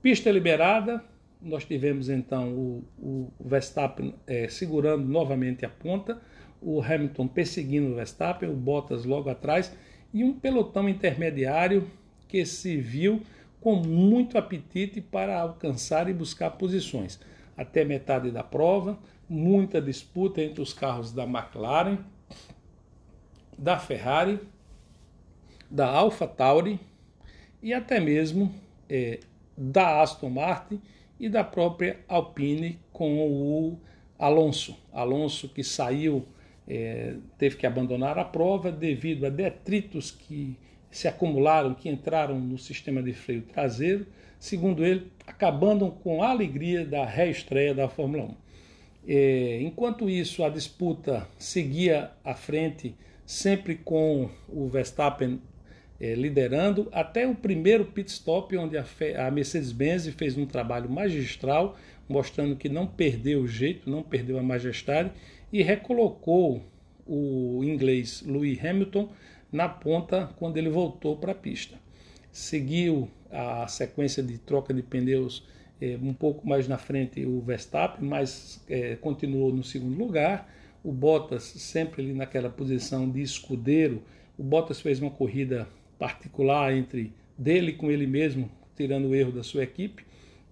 Pista 0.01 0.31
liberada, 0.31 1.03
nós 1.43 1.65
tivemos 1.65 2.09
então 2.09 2.53
o, 2.53 2.83
o 2.97 3.33
Verstappen 3.39 4.15
eh, 4.25 4.47
segurando 4.47 5.05
novamente 5.05 5.65
a 5.65 5.69
ponta, 5.69 6.21
o 6.61 6.81
Hamilton 6.81 7.27
perseguindo 7.27 7.91
o 7.91 7.95
Verstappen, 7.95 8.49
o 8.49 8.55
Bottas 8.55 9.03
logo 9.03 9.29
atrás 9.29 9.75
e 10.13 10.23
um 10.23 10.33
pelotão 10.33 10.87
intermediário 10.87 11.89
que 12.27 12.45
se 12.45 12.77
viu 12.77 13.21
com 13.59 13.75
muito 13.75 14.37
apetite 14.37 15.01
para 15.01 15.39
alcançar 15.39 16.09
e 16.09 16.13
buscar 16.13 16.51
posições. 16.51 17.19
Até 17.55 17.83
metade 17.83 18.31
da 18.31 18.43
prova, 18.43 18.97
muita 19.27 19.81
disputa 19.81 20.41
entre 20.41 20.61
os 20.61 20.73
carros 20.73 21.11
da 21.11 21.23
McLaren, 21.23 21.97
da 23.57 23.77
Ferrari, 23.77 24.39
da 25.69 25.87
Alfa 25.87 26.27
Tauri 26.27 26.79
e 27.61 27.73
até 27.73 27.99
mesmo 27.99 28.53
é, 28.89 29.19
da 29.57 30.01
Aston 30.01 30.29
Martin 30.29 30.81
e 31.19 31.29
da 31.29 31.43
própria 31.43 31.99
Alpine 32.07 32.79
com 32.91 33.19
o 33.19 33.79
Alonso. 34.17 34.77
Alonso 34.91 35.49
que 35.49 35.63
saiu, 35.63 36.25
é, 36.67 37.15
teve 37.37 37.57
que 37.57 37.65
abandonar 37.65 38.17
a 38.17 38.25
prova 38.25 38.71
devido 38.71 39.25
a 39.25 39.29
detritos 39.29 40.11
que 40.11 40.57
se 40.89 41.07
acumularam, 41.07 41.73
que 41.73 41.89
entraram 41.89 42.39
no 42.39 42.57
sistema 42.57 43.01
de 43.01 43.13
freio 43.13 43.41
traseiro, 43.41 44.05
segundo 44.39 44.85
ele, 44.85 45.11
acabando 45.25 45.89
com 45.89 46.21
a 46.21 46.29
alegria 46.29 46.85
da 46.85 47.05
reestreia 47.05 47.73
da 47.73 47.89
Fórmula 47.89 48.25
1. 48.25 48.35
É, 49.05 49.59
enquanto 49.61 50.09
isso, 50.09 50.43
a 50.43 50.49
disputa 50.49 51.27
seguia 51.37 52.11
à 52.23 52.33
frente, 52.33 52.95
sempre 53.25 53.75
com 53.75 54.29
o 54.47 54.67
Verstappen 54.67 55.41
é, 55.99 56.15
liderando, 56.15 56.87
até 56.91 57.27
o 57.27 57.35
primeiro 57.35 57.85
pit 57.85 58.09
stop, 58.11 58.55
onde 58.57 58.77
a, 58.77 58.85
a 59.25 59.31
Mercedes-Benz 59.31 60.07
fez 60.09 60.37
um 60.37 60.45
trabalho 60.45 60.89
magistral, 60.89 61.77
mostrando 62.07 62.55
que 62.55 62.67
não 62.67 62.85
perdeu 62.85 63.41
o 63.41 63.47
jeito, 63.47 63.89
não 63.89 64.03
perdeu 64.03 64.37
a 64.37 64.43
majestade, 64.43 65.11
e 65.51 65.61
recolocou 65.61 66.61
o 67.05 67.61
inglês 67.63 68.23
Lewis 68.25 68.63
Hamilton 68.63 69.09
na 69.51 69.69
ponta 69.69 70.29
quando 70.37 70.57
ele 70.57 70.69
voltou 70.69 71.15
para 71.15 71.31
a 71.31 71.35
pista. 71.35 71.77
Seguiu 72.31 73.09
a 73.31 73.67
sequência 73.67 74.23
de 74.23 74.37
troca 74.37 74.73
de 74.73 74.81
pneus 74.81 75.45
é, 75.79 75.97
um 76.01 76.13
pouco 76.13 76.47
mais 76.47 76.67
na 76.67 76.77
frente 76.77 77.25
o 77.25 77.41
Verstappen, 77.41 78.07
mas 78.07 78.63
é, 78.69 78.95
continuou 78.95 79.53
no 79.53 79.63
segundo 79.63 79.97
lugar. 79.97 80.49
O 80.83 80.91
Bottas 80.91 81.43
sempre 81.43 82.01
ali 82.01 82.13
naquela 82.13 82.49
posição 82.49 83.09
de 83.09 83.21
escudeiro. 83.21 84.01
O 84.37 84.43
Bottas 84.43 84.81
fez 84.81 84.99
uma 84.99 85.11
corrida 85.11 85.67
particular 86.03 86.75
entre 86.75 87.13
dele 87.37 87.71
com 87.71 87.89
ele 87.89 88.05
mesmo, 88.05 88.51
tirando 88.75 89.05
o 89.05 89.15
erro 89.15 89.31
da 89.31 89.41
sua 89.41 89.63
equipe. 89.63 90.05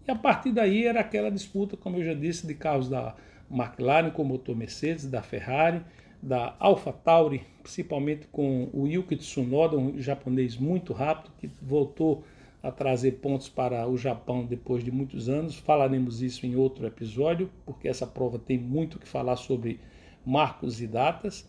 E 0.07 0.09
a 0.09 0.15
partir 0.15 0.53
daí 0.53 0.85
era 0.85 1.01
aquela 1.01 1.29
disputa, 1.29 1.75
como 1.75 1.97
eu 1.97 2.05
já 2.05 2.13
disse, 2.13 2.47
de 2.47 2.53
carros 2.53 2.87
da 2.87 3.15
McLaren 3.51 4.11
com 4.11 4.21
o 4.21 4.25
motor 4.25 4.55
Mercedes, 4.55 5.05
da 5.05 5.21
Ferrari, 5.21 5.81
da 6.23 6.55
Alpha 6.57 6.93
Tauri, 6.93 7.43
principalmente 7.61 8.27
com 8.31 8.69
o 8.71 8.87
Yuki 8.87 9.17
Tsunoda, 9.17 9.77
um 9.77 9.99
japonês 9.99 10.55
muito 10.55 10.93
rápido, 10.93 11.33
que 11.37 11.51
voltou 11.61 12.23
a 12.63 12.71
trazer 12.71 13.19
pontos 13.19 13.49
para 13.49 13.85
o 13.89 13.97
Japão 13.97 14.45
depois 14.45 14.85
de 14.85 14.91
muitos 14.91 15.27
anos. 15.27 15.57
Falaremos 15.57 16.21
isso 16.21 16.45
em 16.45 16.55
outro 16.55 16.87
episódio, 16.87 17.49
porque 17.65 17.89
essa 17.89 18.07
prova 18.07 18.39
tem 18.39 18.57
muito 18.57 18.97
que 18.97 19.07
falar 19.07 19.35
sobre 19.35 19.81
marcos 20.25 20.81
e 20.81 20.87
datas. 20.87 21.45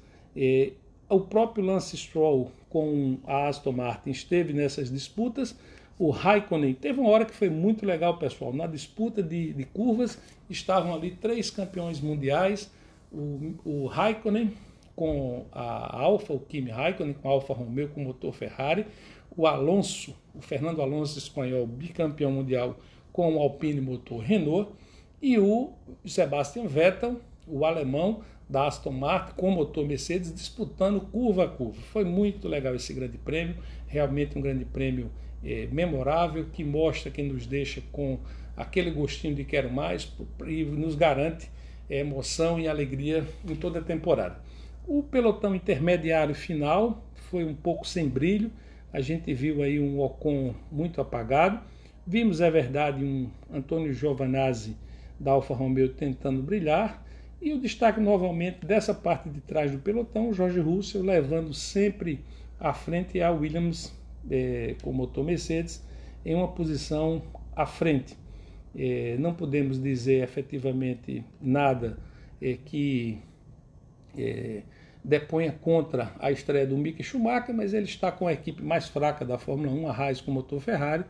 O 1.14 1.20
próprio 1.20 1.64
Lance 1.64 1.96
Stroll 1.96 2.50
com 2.68 3.18
a 3.26 3.48
Aston 3.48 3.72
Martin 3.72 4.10
esteve 4.10 4.52
nessas 4.52 4.90
disputas. 4.90 5.54
O 5.98 6.10
Raikkonen 6.10 6.74
teve 6.74 6.98
uma 6.98 7.10
hora 7.10 7.24
que 7.24 7.34
foi 7.34 7.50
muito 7.50 7.84
legal, 7.84 8.16
pessoal. 8.18 8.52
Na 8.52 8.66
disputa 8.66 9.22
de, 9.22 9.52
de 9.52 9.64
curvas 9.64 10.18
estavam 10.48 10.94
ali 10.94 11.10
três 11.10 11.50
campeões 11.50 12.00
mundiais 12.00 12.70
o, 13.12 13.54
o 13.64 13.86
Raikkonen 13.86 14.52
com 14.96 15.44
a 15.52 16.00
Alfa, 16.00 16.32
o 16.32 16.40
Kimi 16.40 16.70
Raikkonen 16.70 17.14
com 17.14 17.28
a 17.28 17.32
Alfa 17.32 17.52
Romeo 17.52 17.88
com 17.88 18.02
motor 18.02 18.32
Ferrari, 18.32 18.86
o 19.36 19.46
Alonso, 19.46 20.14
o 20.34 20.40
Fernando 20.40 20.80
Alonso 20.80 21.18
espanhol, 21.18 21.66
bicampeão 21.66 22.32
mundial 22.32 22.78
com 23.12 23.36
o 23.36 23.38
Alpine 23.38 23.80
motor 23.80 24.20
Renault, 24.20 24.72
e 25.20 25.38
o 25.38 25.72
Sebastian 26.04 26.66
Vettel, 26.66 27.20
o 27.46 27.64
alemão 27.64 28.22
da 28.52 28.66
Aston 28.66 28.92
Martin 28.92 29.32
com 29.34 29.50
motor 29.50 29.86
Mercedes 29.86 30.32
disputando 30.32 31.00
curva 31.00 31.44
a 31.44 31.48
curva. 31.48 31.80
Foi 31.90 32.04
muito 32.04 32.46
legal 32.46 32.74
esse 32.74 32.92
grande 32.92 33.16
prêmio, 33.16 33.56
realmente 33.88 34.36
um 34.36 34.42
grande 34.42 34.66
prêmio 34.66 35.10
é, 35.42 35.66
memorável 35.72 36.44
que 36.52 36.62
mostra, 36.62 37.10
que 37.10 37.22
nos 37.22 37.46
deixa 37.46 37.82
com 37.90 38.18
aquele 38.54 38.90
gostinho 38.90 39.34
de 39.34 39.42
quero 39.42 39.72
mais 39.72 40.12
e 40.46 40.64
nos 40.64 40.94
garante 40.94 41.50
é 41.88 41.98
emoção 42.00 42.60
e 42.60 42.68
alegria 42.68 43.26
em 43.48 43.56
toda 43.56 43.78
a 43.78 43.82
temporada. 43.82 44.38
O 44.86 45.02
pelotão 45.02 45.54
intermediário 45.54 46.34
final 46.34 47.02
foi 47.30 47.44
um 47.44 47.54
pouco 47.54 47.86
sem 47.86 48.06
brilho, 48.06 48.50
a 48.92 49.00
gente 49.00 49.32
viu 49.32 49.62
aí 49.62 49.80
um 49.80 49.98
Ocon 50.00 50.54
muito 50.70 51.00
apagado, 51.00 51.58
vimos, 52.06 52.40
é 52.42 52.50
verdade, 52.50 53.02
um 53.02 53.30
Antônio 53.50 53.94
Giovanazzi 53.94 54.76
da 55.18 55.32
Alfa 55.32 55.54
Romeo 55.54 55.88
tentando 55.88 56.42
brilhar, 56.42 57.02
e 57.42 57.52
o 57.52 57.58
destaque 57.58 58.00
novamente 58.00 58.64
dessa 58.64 58.94
parte 58.94 59.28
de 59.28 59.40
trás 59.40 59.72
do 59.72 59.78
pelotão, 59.78 60.32
Jorge 60.32 60.60
Russell 60.60 61.02
levando 61.02 61.52
sempre 61.52 62.20
à 62.60 62.72
frente 62.72 63.20
a 63.20 63.32
Williams 63.32 63.92
é, 64.30 64.76
com 64.80 64.92
motor 64.92 65.24
Mercedes 65.24 65.84
em 66.24 66.36
uma 66.36 66.46
posição 66.46 67.20
à 67.56 67.66
frente. 67.66 68.16
É, 68.76 69.16
não 69.18 69.34
podemos 69.34 69.82
dizer 69.82 70.22
efetivamente 70.22 71.24
nada 71.40 71.98
é, 72.40 72.56
que 72.64 73.18
é, 74.16 74.62
deponha 75.02 75.50
contra 75.50 76.14
a 76.20 76.30
estreia 76.30 76.64
do 76.64 76.78
Mick 76.78 77.02
Schumacher, 77.02 77.52
mas 77.52 77.74
ele 77.74 77.86
está 77.86 78.12
com 78.12 78.28
a 78.28 78.32
equipe 78.32 78.62
mais 78.62 78.86
fraca 78.86 79.24
da 79.24 79.36
Fórmula 79.36 79.72
1, 79.72 79.88
a 79.88 79.92
Haas 79.92 80.20
com 80.20 80.30
motor 80.30 80.60
Ferrari, 80.60 81.04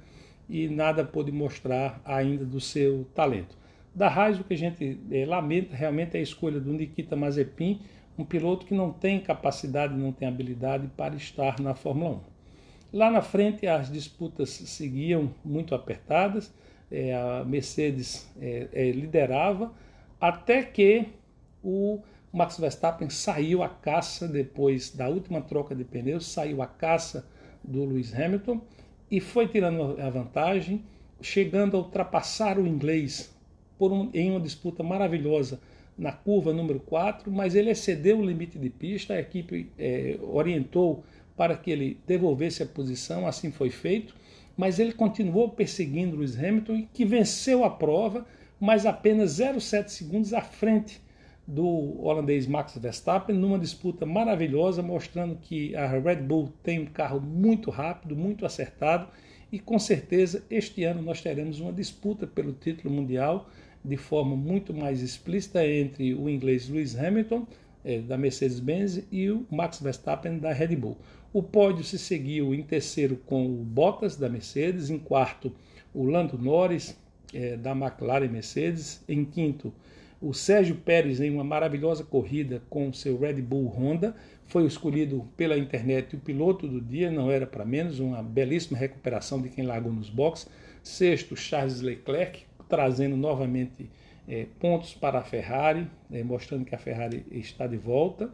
e 0.48 0.66
nada 0.66 1.04
pôde 1.04 1.30
mostrar 1.30 2.00
ainda 2.06 2.44
do 2.44 2.58
seu 2.58 3.04
talento. 3.14 3.60
Da 3.94 4.08
Haas, 4.08 4.40
o 4.40 4.44
que 4.44 4.54
a 4.54 4.58
gente 4.58 4.98
é, 5.10 5.26
lamenta 5.26 5.76
realmente 5.76 6.16
é 6.16 6.20
a 6.20 6.22
escolha 6.22 6.58
do 6.58 6.72
Nikita 6.72 7.14
Mazepin, 7.14 7.80
um 8.16 8.24
piloto 8.24 8.64
que 8.64 8.74
não 8.74 8.90
tem 8.90 9.20
capacidade, 9.20 9.94
não 9.94 10.12
tem 10.12 10.26
habilidade 10.26 10.86
para 10.96 11.14
estar 11.14 11.60
na 11.60 11.74
Fórmula 11.74 12.16
1. 12.16 12.20
Lá 12.92 13.10
na 13.10 13.22
frente, 13.22 13.66
as 13.66 13.90
disputas 13.90 14.50
seguiam 14.50 15.34
muito 15.44 15.74
apertadas, 15.74 16.52
é, 16.90 17.14
a 17.14 17.44
Mercedes 17.44 18.30
é, 18.40 18.68
é, 18.72 18.90
liderava, 18.90 19.72
até 20.20 20.62
que 20.62 21.06
o 21.62 22.00
Max 22.32 22.58
Verstappen 22.58 23.08
saiu 23.10 23.62
a 23.62 23.68
caça 23.68 24.28
depois 24.28 24.90
da 24.90 25.08
última 25.08 25.40
troca 25.40 25.74
de 25.74 25.84
pneus, 25.84 26.26
saiu 26.26 26.62
a 26.62 26.66
caça 26.66 27.26
do 27.62 27.84
Lewis 27.84 28.14
Hamilton 28.14 28.60
e 29.10 29.20
foi 29.20 29.48
tirando 29.48 30.00
a 30.00 30.10
vantagem, 30.10 30.84
chegando 31.20 31.76
a 31.76 31.80
ultrapassar 31.80 32.58
o 32.58 32.66
inglês 32.66 33.31
um, 33.90 34.10
em 34.12 34.30
uma 34.30 34.40
disputa 34.40 34.82
maravilhosa 34.82 35.60
na 35.96 36.12
curva 36.12 36.52
número 36.52 36.80
4, 36.80 37.32
mas 37.32 37.54
ele 37.54 37.70
excedeu 37.70 38.18
o 38.18 38.24
limite 38.24 38.58
de 38.58 38.70
pista, 38.70 39.14
a 39.14 39.20
equipe 39.20 39.70
é, 39.78 40.18
orientou 40.22 41.02
para 41.36 41.56
que 41.56 41.70
ele 41.70 41.98
devolvesse 42.06 42.62
a 42.62 42.66
posição, 42.66 43.26
assim 43.26 43.50
foi 43.50 43.70
feito 43.70 44.14
mas 44.56 44.78
ele 44.78 44.92
continuou 44.92 45.48
perseguindo 45.48 46.16
Lewis 46.16 46.38
Hamilton, 46.38 46.86
que 46.92 47.04
venceu 47.04 47.64
a 47.64 47.70
prova, 47.70 48.26
mas 48.60 48.86
apenas 48.86 49.38
0,7 49.38 49.88
segundos 49.88 50.32
à 50.32 50.40
frente 50.40 51.00
do 51.46 52.00
holandês 52.00 52.46
Max 52.46 52.76
Verstappen, 52.78 53.34
numa 53.34 53.58
disputa 53.58 54.06
maravilhosa, 54.06 54.82
mostrando 54.82 55.36
que 55.36 55.74
a 55.74 55.86
Red 55.88 56.16
Bull 56.16 56.52
tem 56.62 56.80
um 56.80 56.86
carro 56.86 57.20
muito 57.20 57.70
rápido, 57.70 58.14
muito 58.14 58.46
acertado, 58.46 59.08
e 59.50 59.58
com 59.58 59.78
certeza 59.78 60.44
este 60.48 60.84
ano 60.84 61.02
nós 61.02 61.20
teremos 61.20 61.60
uma 61.60 61.72
disputa 61.72 62.26
pelo 62.26 62.52
título 62.52 62.94
mundial 62.94 63.50
de 63.84 63.96
forma 63.96 64.36
muito 64.36 64.72
mais 64.72 65.02
explícita 65.02 65.66
entre 65.66 66.14
o 66.14 66.28
inglês 66.28 66.68
Lewis 66.68 66.98
Hamilton, 66.98 67.46
eh, 67.84 68.00
da 68.00 68.16
Mercedes-Benz, 68.16 69.04
e 69.10 69.30
o 69.30 69.46
Max 69.50 69.80
Verstappen, 69.80 70.38
da 70.38 70.52
Red 70.52 70.76
Bull. 70.76 70.96
O 71.32 71.42
pódio 71.42 71.82
se 71.82 71.98
seguiu 71.98 72.54
em 72.54 72.62
terceiro 72.62 73.16
com 73.26 73.46
o 73.46 73.64
Bottas, 73.64 74.16
da 74.16 74.28
Mercedes, 74.28 74.90
em 74.90 74.98
quarto, 74.98 75.52
o 75.94 76.04
Lando 76.04 76.38
Norris, 76.38 76.96
eh, 77.32 77.56
da 77.56 77.72
McLaren 77.72 78.28
Mercedes, 78.28 79.02
em 79.08 79.24
quinto, 79.24 79.72
o 80.20 80.32
Sérgio 80.32 80.76
Pérez, 80.76 81.20
em 81.20 81.30
uma 81.30 81.42
maravilhosa 81.42 82.04
corrida 82.04 82.62
com 82.70 82.92
seu 82.92 83.18
Red 83.18 83.42
Bull 83.42 83.66
Honda, 83.66 84.14
foi 84.46 84.64
escolhido 84.66 85.26
pela 85.36 85.58
internet 85.58 86.14
o 86.14 86.20
piloto 86.20 86.68
do 86.68 86.80
dia, 86.80 87.10
não 87.10 87.28
era 87.28 87.44
para 87.44 87.64
menos, 87.64 87.98
uma 87.98 88.22
belíssima 88.22 88.78
recuperação 88.78 89.42
de 89.42 89.48
quem 89.48 89.64
largou 89.64 89.92
nos 89.92 90.08
boxes. 90.08 90.48
Sexto, 90.82 91.34
Charles 91.34 91.80
Leclerc, 91.80 92.44
trazendo 92.72 93.18
novamente 93.18 93.90
é, 94.26 94.46
pontos 94.58 94.94
para 94.94 95.18
a 95.18 95.22
Ferrari, 95.22 95.86
é, 96.10 96.24
mostrando 96.24 96.64
que 96.64 96.74
a 96.74 96.78
Ferrari 96.78 97.22
está 97.30 97.66
de 97.66 97.76
volta. 97.76 98.30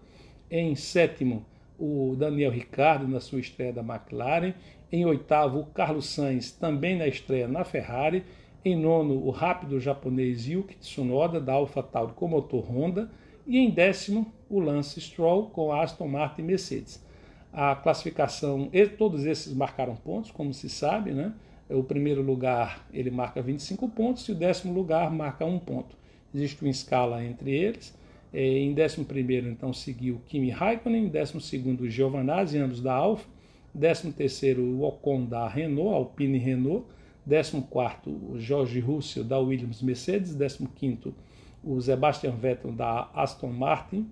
Em 0.48 0.76
sétimo, 0.76 1.44
o 1.76 2.14
Daniel 2.16 2.52
Ricciardo 2.52 3.08
na 3.08 3.18
sua 3.18 3.40
estreia 3.40 3.72
da 3.72 3.82
McLaren. 3.82 4.54
Em 4.92 5.04
oitavo, 5.04 5.58
o 5.58 5.66
Carlos 5.66 6.06
Sainz 6.06 6.52
também 6.52 6.96
na 6.96 7.08
estreia 7.08 7.48
na 7.48 7.64
Ferrari. 7.64 8.22
Em 8.64 8.76
nono, 8.76 9.26
o 9.26 9.30
rápido 9.30 9.80
japonês 9.80 10.46
Yuki 10.46 10.76
Tsunoda, 10.76 11.40
da 11.40 11.54
AlphaTauri 11.54 12.12
com 12.12 12.28
motor 12.28 12.64
Honda. 12.70 13.10
E 13.44 13.58
em 13.58 13.70
décimo, 13.70 14.32
o 14.48 14.60
Lance 14.60 15.00
Stroll 15.00 15.50
com 15.50 15.72
Aston 15.72 16.06
Martin 16.06 16.42
Mercedes. 16.42 17.04
A 17.52 17.74
classificação, 17.74 18.70
todos 18.96 19.26
esses 19.26 19.52
marcaram 19.52 19.96
pontos, 19.96 20.30
como 20.30 20.54
se 20.54 20.68
sabe, 20.68 21.10
né? 21.10 21.32
O 21.70 21.82
primeiro 21.82 22.22
lugar 22.22 22.86
ele 22.92 23.10
marca 23.10 23.42
25 23.42 23.88
pontos 23.90 24.26
e 24.28 24.32
o 24.32 24.34
décimo 24.34 24.72
lugar 24.72 25.10
marca 25.10 25.44
um 25.44 25.58
ponto. 25.58 25.96
Existe 26.34 26.62
uma 26.62 26.70
escala 26.70 27.24
entre 27.24 27.50
eles. 27.50 27.96
É, 28.32 28.42
em 28.42 28.74
décimo 28.74 29.06
primeiro, 29.06 29.48
então, 29.48 29.72
seguiu 29.72 30.20
Kimi 30.26 30.50
Raikkonen, 30.50 31.08
décimo 31.08 31.40
segundo, 31.40 31.88
Giovanazzi, 31.88 32.58
ambos 32.58 32.80
da 32.80 32.92
Alfa, 32.92 33.26
décimo 33.74 34.12
terceiro, 34.12 34.62
o 34.62 34.82
Ocon 34.82 35.24
da 35.24 35.48
Renault, 35.48 35.94
Alpine 35.94 36.38
Renault, 36.38 36.84
14 37.26 37.64
o 38.06 38.38
Jorge 38.38 38.80
Russell 38.80 39.24
da 39.24 39.38
Williams 39.38 39.82
Mercedes, 39.82 40.34
15 40.34 41.14
o 41.64 41.80
Sebastian 41.80 42.32
Vettel 42.32 42.72
da 42.72 43.10
Aston 43.14 43.48
Martin, 43.48 44.08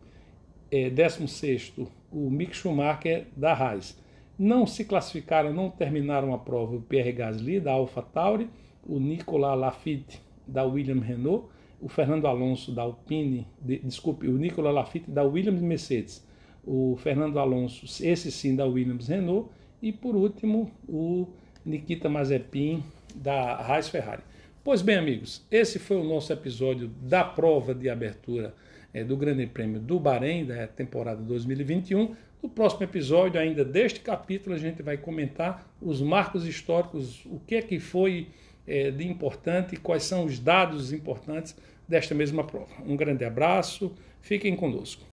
16 0.71 1.75
é, 1.79 1.83
o 2.11 2.31
Mick 2.31 2.55
Schumacher 2.57 3.27
da 3.37 3.53
Haas. 3.53 3.97
Não 4.39 4.67
se 4.67 4.85
classificaram, 4.85 5.53
não 5.53 5.71
terminaram 5.71 6.35
a 6.35 6.39
prova 6.39 6.77
o 6.77 6.81
Pierre 6.81 7.13
Gasly 7.13 7.59
da 7.59 7.73
AlphaTauri, 7.73 8.51
o 8.87 8.99
Nicolas 8.99 9.59
Lafitte 9.59 10.21
da 10.47 10.65
Williams 10.65 11.05
Renault, 11.05 11.49
o 11.81 11.89
Fernando 11.89 12.27
Alonso 12.27 12.73
da 12.73 12.83
Alpine, 12.83 13.47
de, 13.61 13.79
desculpe, 13.79 14.29
o 14.29 14.37
Nicolas 14.37 14.75
Lafitte 14.75 15.11
da 15.11 15.23
Williams 15.23 15.61
Mercedes, 15.61 16.27
o 16.65 16.97
Fernando 16.97 17.39
Alonso, 17.39 17.87
esse 18.05 18.31
sim 18.31 18.55
da 18.55 18.67
Williams 18.67 19.09
Renault, 19.09 19.49
e 19.81 19.93
por 19.93 20.15
último 20.15 20.71
o 20.89 21.29
Nikita 21.65 22.09
Mazepin 22.09 22.83
da 23.15 23.57
Raiz 23.57 23.89
Ferrari. 23.89 24.23
Pois 24.63 24.83
bem, 24.83 24.97
amigos, 24.97 25.47
esse 25.51 25.79
foi 25.79 25.97
o 25.97 26.05
nosso 26.05 26.33
episódio 26.33 26.89
da 26.89 27.23
prova 27.25 27.75
de 27.75 27.89
abertura 27.89 28.55
é, 28.93 29.05
do 29.05 29.17
Grande 29.17 29.47
Prêmio 29.47 29.79
do 29.79 30.01
Bahrein, 30.01 30.45
da 30.45 30.67
temporada 30.67 31.23
2021. 31.23 32.17
No 32.43 32.49
próximo 32.49 32.85
episódio, 32.85 33.41
ainda 33.41 33.65
deste 33.65 34.01
capítulo, 34.01 34.55
a 34.55 34.59
gente 34.59 34.83
vai 34.83 34.97
comentar 34.97 35.69
os 35.81 36.01
marcos 36.01 36.47
históricos, 36.47 37.25
o 37.27 37.41
que 37.41 37.57
é 37.57 37.63
que 37.63 37.81
foi 37.81 38.29
é, 38.67 38.91
de 38.91 39.07
importante, 39.07 39.77
quais 39.77 40.03
são 40.03 40.25
os 40.25 40.39
dados 40.39 40.93
importantes 40.93 41.57
desta 41.89 42.15
mesma 42.15 42.45
prova. 42.45 42.75
Um 42.83 42.97
grande 42.97 43.25
abraço, 43.25 43.95
fiquem 44.21 44.55
conosco. 44.57 45.05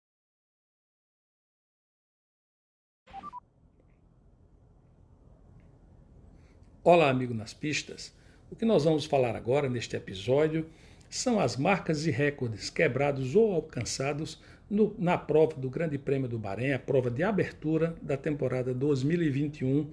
Olá, 6.84 7.08
amigo 7.08 7.32
nas 7.32 7.54
pistas. 7.54 8.12
O 8.50 8.56
que 8.56 8.64
nós 8.64 8.84
vamos 8.84 9.04
falar 9.04 9.36
agora 9.36 9.68
neste 9.68 9.94
episódio 9.94 10.68
são 11.08 11.38
as 11.38 11.56
marcas 11.56 12.06
e 12.06 12.10
recordes 12.10 12.70
quebrados 12.70 13.36
ou 13.36 13.52
alcançados 13.54 14.40
no, 14.72 14.92
na 14.98 15.16
prova 15.18 15.54
do 15.54 15.68
Grande 15.68 15.98
Prêmio 15.98 16.26
do 16.26 16.38
Bahrein, 16.38 16.72
a 16.72 16.78
prova 16.78 17.10
de 17.10 17.22
abertura 17.22 17.94
da 18.00 18.16
temporada 18.16 18.72
2021, 18.72 19.90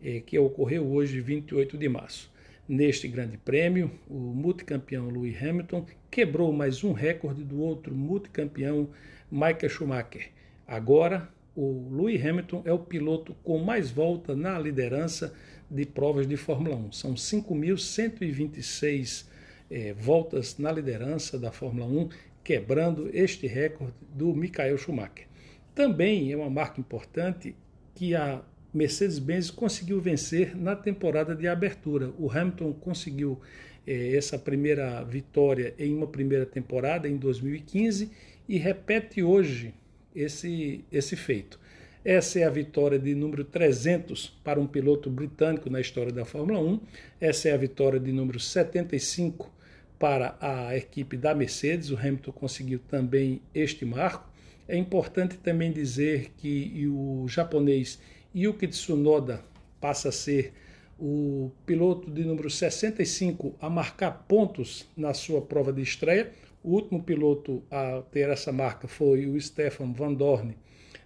eh, 0.00 0.22
que 0.24 0.38
ocorreu 0.38 0.86
hoje, 0.86 1.20
28 1.20 1.76
de 1.76 1.88
março. 1.88 2.30
Neste 2.68 3.08
Grande 3.08 3.36
Prêmio, 3.36 3.90
o 4.08 4.14
multicampeão 4.14 5.10
Lewis 5.10 5.36
Hamilton 5.42 5.84
quebrou 6.08 6.52
mais 6.52 6.84
um 6.84 6.92
recorde 6.92 7.42
do 7.42 7.60
outro 7.60 7.92
multicampeão 7.92 8.90
Michael 9.28 9.68
Schumacher. 9.68 10.28
Agora, 10.64 11.28
o 11.56 11.88
Lewis 11.90 12.24
Hamilton 12.24 12.62
é 12.64 12.72
o 12.72 12.78
piloto 12.78 13.34
com 13.42 13.58
mais 13.58 13.90
volta 13.90 14.36
na 14.36 14.56
liderança 14.56 15.34
de 15.68 15.84
provas 15.84 16.28
de 16.28 16.36
Fórmula 16.36 16.76
1. 16.76 16.92
São 16.92 17.14
5.126 17.14 19.28
é, 19.68 19.92
voltas 19.92 20.56
na 20.58 20.70
liderança 20.72 21.36
da 21.38 21.52
Fórmula 21.52 21.86
1, 21.86 22.08
quebrando 22.42 23.10
este 23.12 23.46
recorde 23.46 23.94
do 24.14 24.34
Michael 24.34 24.78
Schumacher. 24.78 25.26
Também 25.74 26.32
é 26.32 26.36
uma 26.36 26.50
marca 26.50 26.80
importante 26.80 27.54
que 27.94 28.14
a 28.14 28.42
Mercedes-Benz 28.72 29.50
conseguiu 29.50 30.00
vencer 30.00 30.56
na 30.56 30.76
temporada 30.76 31.34
de 31.34 31.48
abertura. 31.48 32.12
O 32.18 32.30
Hamilton 32.30 32.72
conseguiu 32.72 33.40
é, 33.86 34.16
essa 34.16 34.38
primeira 34.38 35.02
vitória 35.02 35.74
em 35.78 35.94
uma 35.94 36.06
primeira 36.06 36.46
temporada, 36.46 37.08
em 37.08 37.16
2015, 37.16 38.10
e 38.48 38.58
repete 38.58 39.22
hoje 39.22 39.74
esse, 40.14 40.84
esse 40.90 41.16
feito. 41.16 41.58
Essa 42.04 42.40
é 42.40 42.44
a 42.44 42.50
vitória 42.50 42.98
de 42.98 43.14
número 43.14 43.44
300 43.44 44.28
para 44.42 44.58
um 44.58 44.66
piloto 44.66 45.10
britânico 45.10 45.68
na 45.68 45.80
história 45.80 46.12
da 46.12 46.24
Fórmula 46.24 46.58
1. 46.58 46.80
Essa 47.20 47.50
é 47.50 47.52
a 47.52 47.56
vitória 47.56 48.00
de 48.00 48.10
número 48.10 48.40
75 48.40 49.52
para 50.00 50.34
a 50.40 50.74
equipe 50.74 51.14
da 51.14 51.34
Mercedes. 51.34 51.90
O 51.90 51.96
Hamilton 51.96 52.32
conseguiu 52.32 52.80
também 52.88 53.42
este 53.54 53.84
marco. 53.84 54.26
É 54.66 54.74
importante 54.74 55.36
também 55.36 55.70
dizer 55.70 56.32
que 56.38 56.88
o 56.88 57.28
japonês 57.28 58.00
Yuki 58.34 58.66
Tsunoda 58.66 59.44
passa 59.78 60.08
a 60.08 60.12
ser 60.12 60.54
o 60.98 61.50
piloto 61.66 62.10
de 62.10 62.24
número 62.24 62.48
65 62.48 63.54
a 63.60 63.68
marcar 63.68 64.24
pontos 64.26 64.88
na 64.96 65.12
sua 65.12 65.42
prova 65.42 65.72
de 65.72 65.82
estreia. 65.82 66.32
O 66.64 66.72
último 66.72 67.02
piloto 67.02 67.62
a 67.70 68.02
ter 68.10 68.28
essa 68.30 68.50
marca 68.50 68.88
foi 68.88 69.26
o 69.26 69.38
Stefan 69.38 69.92
Van 69.92 70.14
Dorn 70.14 70.56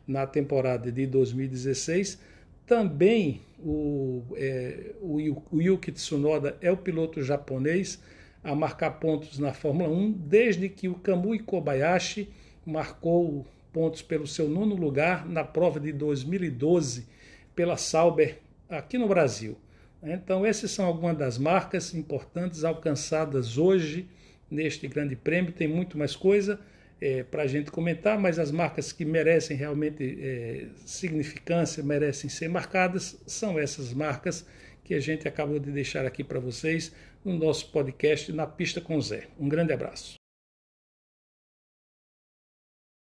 na 0.07 0.25
temporada 0.25 0.93
de 0.93 1.05
2016. 1.07 2.21
Também 2.65 3.41
o, 3.59 4.23
é, 4.37 4.93
o, 5.01 5.17
o 5.51 5.61
Yuki 5.61 5.91
Tsunoda 5.91 6.57
é 6.61 6.71
o 6.71 6.77
piloto 6.77 7.23
japonês 7.23 8.01
a 8.45 8.55
marcar 8.55 8.91
pontos 8.93 9.39
na 9.39 9.55
Fórmula 9.55 9.89
1, 9.89 10.13
desde 10.13 10.69
que 10.69 10.87
o 10.87 10.95
Kamui 10.95 11.39
Kobayashi 11.39 12.29
marcou 12.65 13.47
pontos 13.73 14.03
pelo 14.03 14.27
seu 14.27 14.49
nono 14.49 14.77
lugar 14.77 15.27
na 15.27 15.43
prova 15.43 15.81
de 15.81 15.91
2012 15.93 17.09
pela 17.57 17.77
Sauber 17.77 18.39
aqui 18.69 18.99
no 18.99 19.09
Brasil. 19.09 19.57
Então, 20.03 20.45
essas 20.45 20.71
são 20.71 20.85
algumas 20.85 21.17
das 21.17 21.39
marcas 21.39 21.95
importantes 21.95 22.63
alcançadas 22.63 23.57
hoje 23.57 24.07
neste 24.51 24.87
Grande 24.87 25.17
Prêmio. 25.17 25.51
Tem 25.51 25.67
muito 25.67 25.97
mais 25.97 26.15
coisa 26.15 26.61
é, 27.01 27.23
para 27.23 27.43
a 27.43 27.47
gente 27.47 27.71
comentar, 27.71 28.19
mas 28.19 28.39
as 28.39 28.51
marcas 28.51 28.93
que 28.93 29.05
merecem 29.05 29.57
realmente 29.57 30.19
é, 30.21 30.67
significância, 30.85 31.83
merecem 31.83 32.29
ser 32.29 32.49
marcadas, 32.49 33.19
são 33.27 33.59
essas 33.59 33.95
marcas 33.95 34.47
que 34.85 34.93
a 34.93 35.01
gente 35.01 35.27
acabou 35.27 35.59
de 35.59 35.71
deixar 35.71 36.05
aqui 36.05 36.23
para 36.23 36.39
vocês 36.39 36.93
no 37.25 37.35
nosso 37.39 37.71
podcast 37.71 38.33
Na 38.33 38.47
Pista 38.47 38.81
com 38.81 39.01
Zé. 39.01 39.29
Um 39.39 39.49
grande 39.49 39.73
abraço. 39.73 40.24